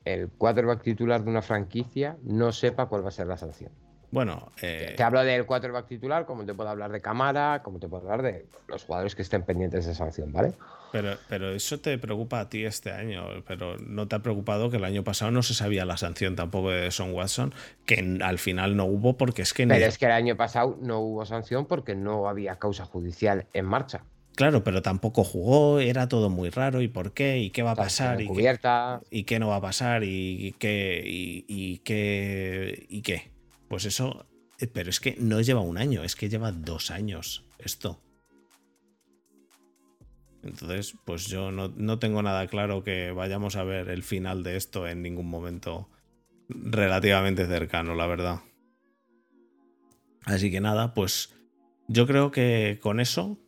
[0.04, 3.72] el quarterback titular de una franquicia no sepa cuál va a ser la sanción.
[4.14, 4.94] Bueno, eh...
[4.96, 8.22] te, hablo del quarterback titular, como te puedo hablar de Camara, como te puedo hablar
[8.22, 10.54] de los jugadores que estén pendientes de sanción, ¿vale?
[10.92, 14.78] Pero, pero eso te preocupa a ti este año, pero no te ha preocupado que
[14.78, 17.56] el año pasado no se sabía la sanción tampoco de Son Watson,
[17.88, 19.66] que al final no hubo porque es que...
[19.66, 23.66] Pero es que el año pasado no hubo sanción porque no había causa judicial en
[23.66, 24.04] marcha.
[24.36, 26.82] Claro, pero tampoco jugó, era todo muy raro.
[26.82, 27.40] ¿Y por qué?
[27.40, 28.22] ¿Y qué va a pasar?
[28.22, 28.60] ¿Y qué,
[29.10, 30.04] ¿Y qué no va a pasar?
[30.04, 31.02] ¿Y qué?
[31.04, 32.86] ¿Y, y qué?
[32.90, 33.33] ¿Y qué?
[33.74, 34.28] Pues eso,
[34.60, 38.00] eh, pero es que no lleva un año, es que lleva dos años esto.
[40.44, 44.88] Entonces, pues yo no, tengo nada claro que vayamos a ver el final de esto
[44.88, 45.90] en ningún momento
[46.50, 48.42] relativamente cercano, la verdad.
[50.26, 51.34] Así que nada, pues
[51.88, 53.40] yo creo que con eso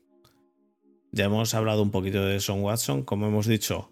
[1.12, 3.04] ya hemos hablado un poquito de Son Watson.
[3.04, 3.92] Como hemos dicho,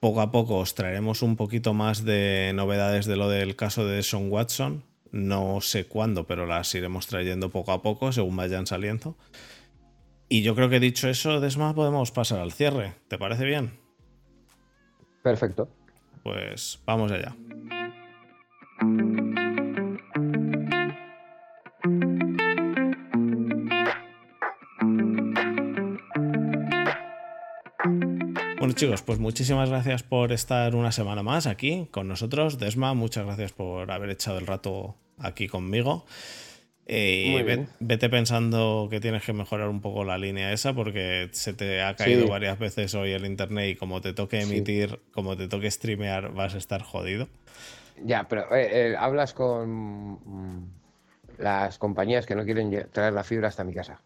[0.00, 4.02] poco a poco os traeremos un poquito más de novedades de lo del caso de
[4.02, 4.89] Son Watson.
[5.12, 9.16] No sé cuándo, pero las iremos trayendo poco a poco según vayan saliendo.
[10.28, 12.94] Y yo creo que dicho eso, Desma, podemos pasar al cierre.
[13.08, 13.72] ¿Te parece bien?
[15.22, 15.68] Perfecto.
[16.22, 17.34] Pues vamos allá.
[28.70, 32.56] Bueno chicos, pues muchísimas gracias por estar una semana más aquí con nosotros.
[32.56, 36.06] Desma, muchas gracias por haber echado el rato aquí conmigo.
[36.86, 41.82] Eh, vete pensando que tienes que mejorar un poco la línea esa porque se te
[41.82, 45.68] ha caído varias veces hoy el internet y como te toque emitir, como te toque
[45.68, 47.26] streamear, vas a estar jodido.
[48.04, 50.70] Ya, pero eh, eh, hablas con
[51.38, 54.00] las compañías que no quieren traer la fibra hasta mi casa.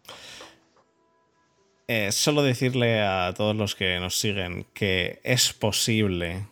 [1.87, 6.47] Eh, solo decirle a todos los que nos siguen que es posible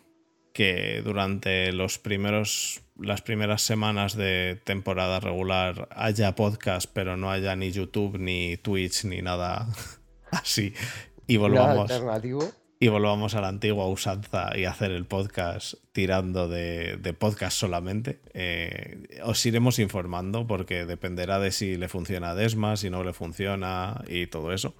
[0.52, 7.56] que durante los primeros las primeras semanas de temporada regular haya podcast, pero no haya
[7.56, 9.66] ni YouTube, ni Twitch, ni nada
[10.30, 10.72] así.
[11.26, 11.90] Y volvamos,
[12.78, 18.20] y volvamos a la antigua usanza y hacer el podcast tirando de, podcast solamente.
[18.34, 23.12] Eh, os iremos informando porque dependerá de si le funciona a Desma, si no le
[23.12, 24.74] funciona y todo eso.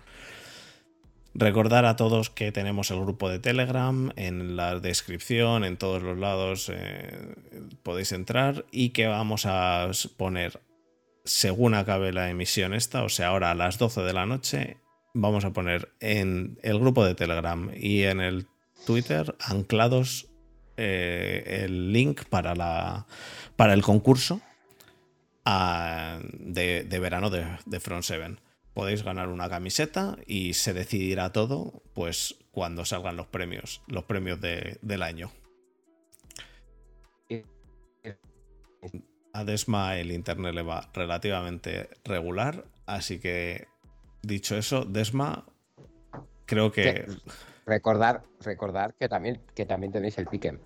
[1.37, 6.17] Recordar a todos que tenemos el grupo de Telegram en la descripción, en todos los
[6.17, 7.35] lados eh,
[7.83, 10.61] podéis entrar y que vamos a poner,
[11.25, 14.77] según acabe la emisión esta, o sea, ahora a las 12 de la noche,
[15.13, 18.47] vamos a poner en el grupo de Telegram y en el
[18.87, 20.29] Twitter anclados
[20.77, 23.07] eh, el link para, la,
[23.57, 24.41] para el concurso
[25.45, 28.37] ah, de, verano de, de Front 7
[28.75, 34.41] podéis ganar una camiseta y se decidirá todo pues cuando salgan los premios, los premios
[34.41, 35.31] del año.
[39.33, 43.67] A Desma el internet le va relativamente regular, así que
[44.23, 45.45] dicho eso, Desma,
[46.47, 47.07] creo que...
[47.67, 50.59] Recordar, recordar que también, que también tenéis el Pikem.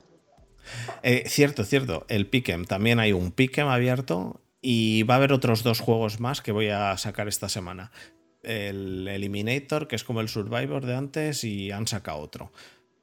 [1.02, 2.64] Eh, cierto, cierto, el Pikem.
[2.64, 6.68] También hay un Pikem abierto y va a haber otros dos juegos más que voy
[6.68, 7.90] a sacar esta semana.
[8.42, 12.52] El Eliminator, que es como el Survivor de antes, y han sacado otro.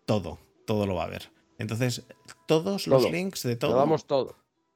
[0.05, 1.31] Todo, todo lo va a haber.
[1.57, 2.05] Entonces,
[2.47, 3.75] todos los links de todo.
[3.75, 4.35] Vamos todo.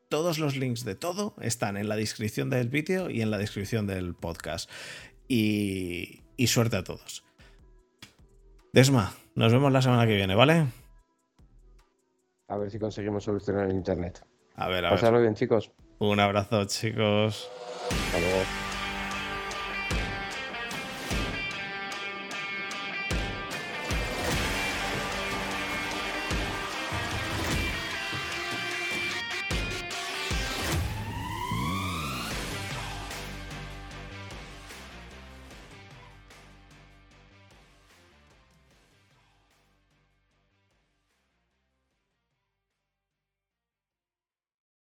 [0.10, 3.85] Todos los links de todo están en la descripción del vídeo y en la descripción
[3.85, 4.69] del podcast.
[5.27, 7.23] Y, y suerte a todos.
[8.73, 10.65] Desma, nos vemos la semana que viene, ¿vale?
[12.47, 14.26] A ver si conseguimos solucionar el internet.
[14.56, 15.72] A ver, a Pasarlo bien, chicos.
[15.99, 17.49] Un abrazo, chicos.
[17.89, 18.59] Hasta luego.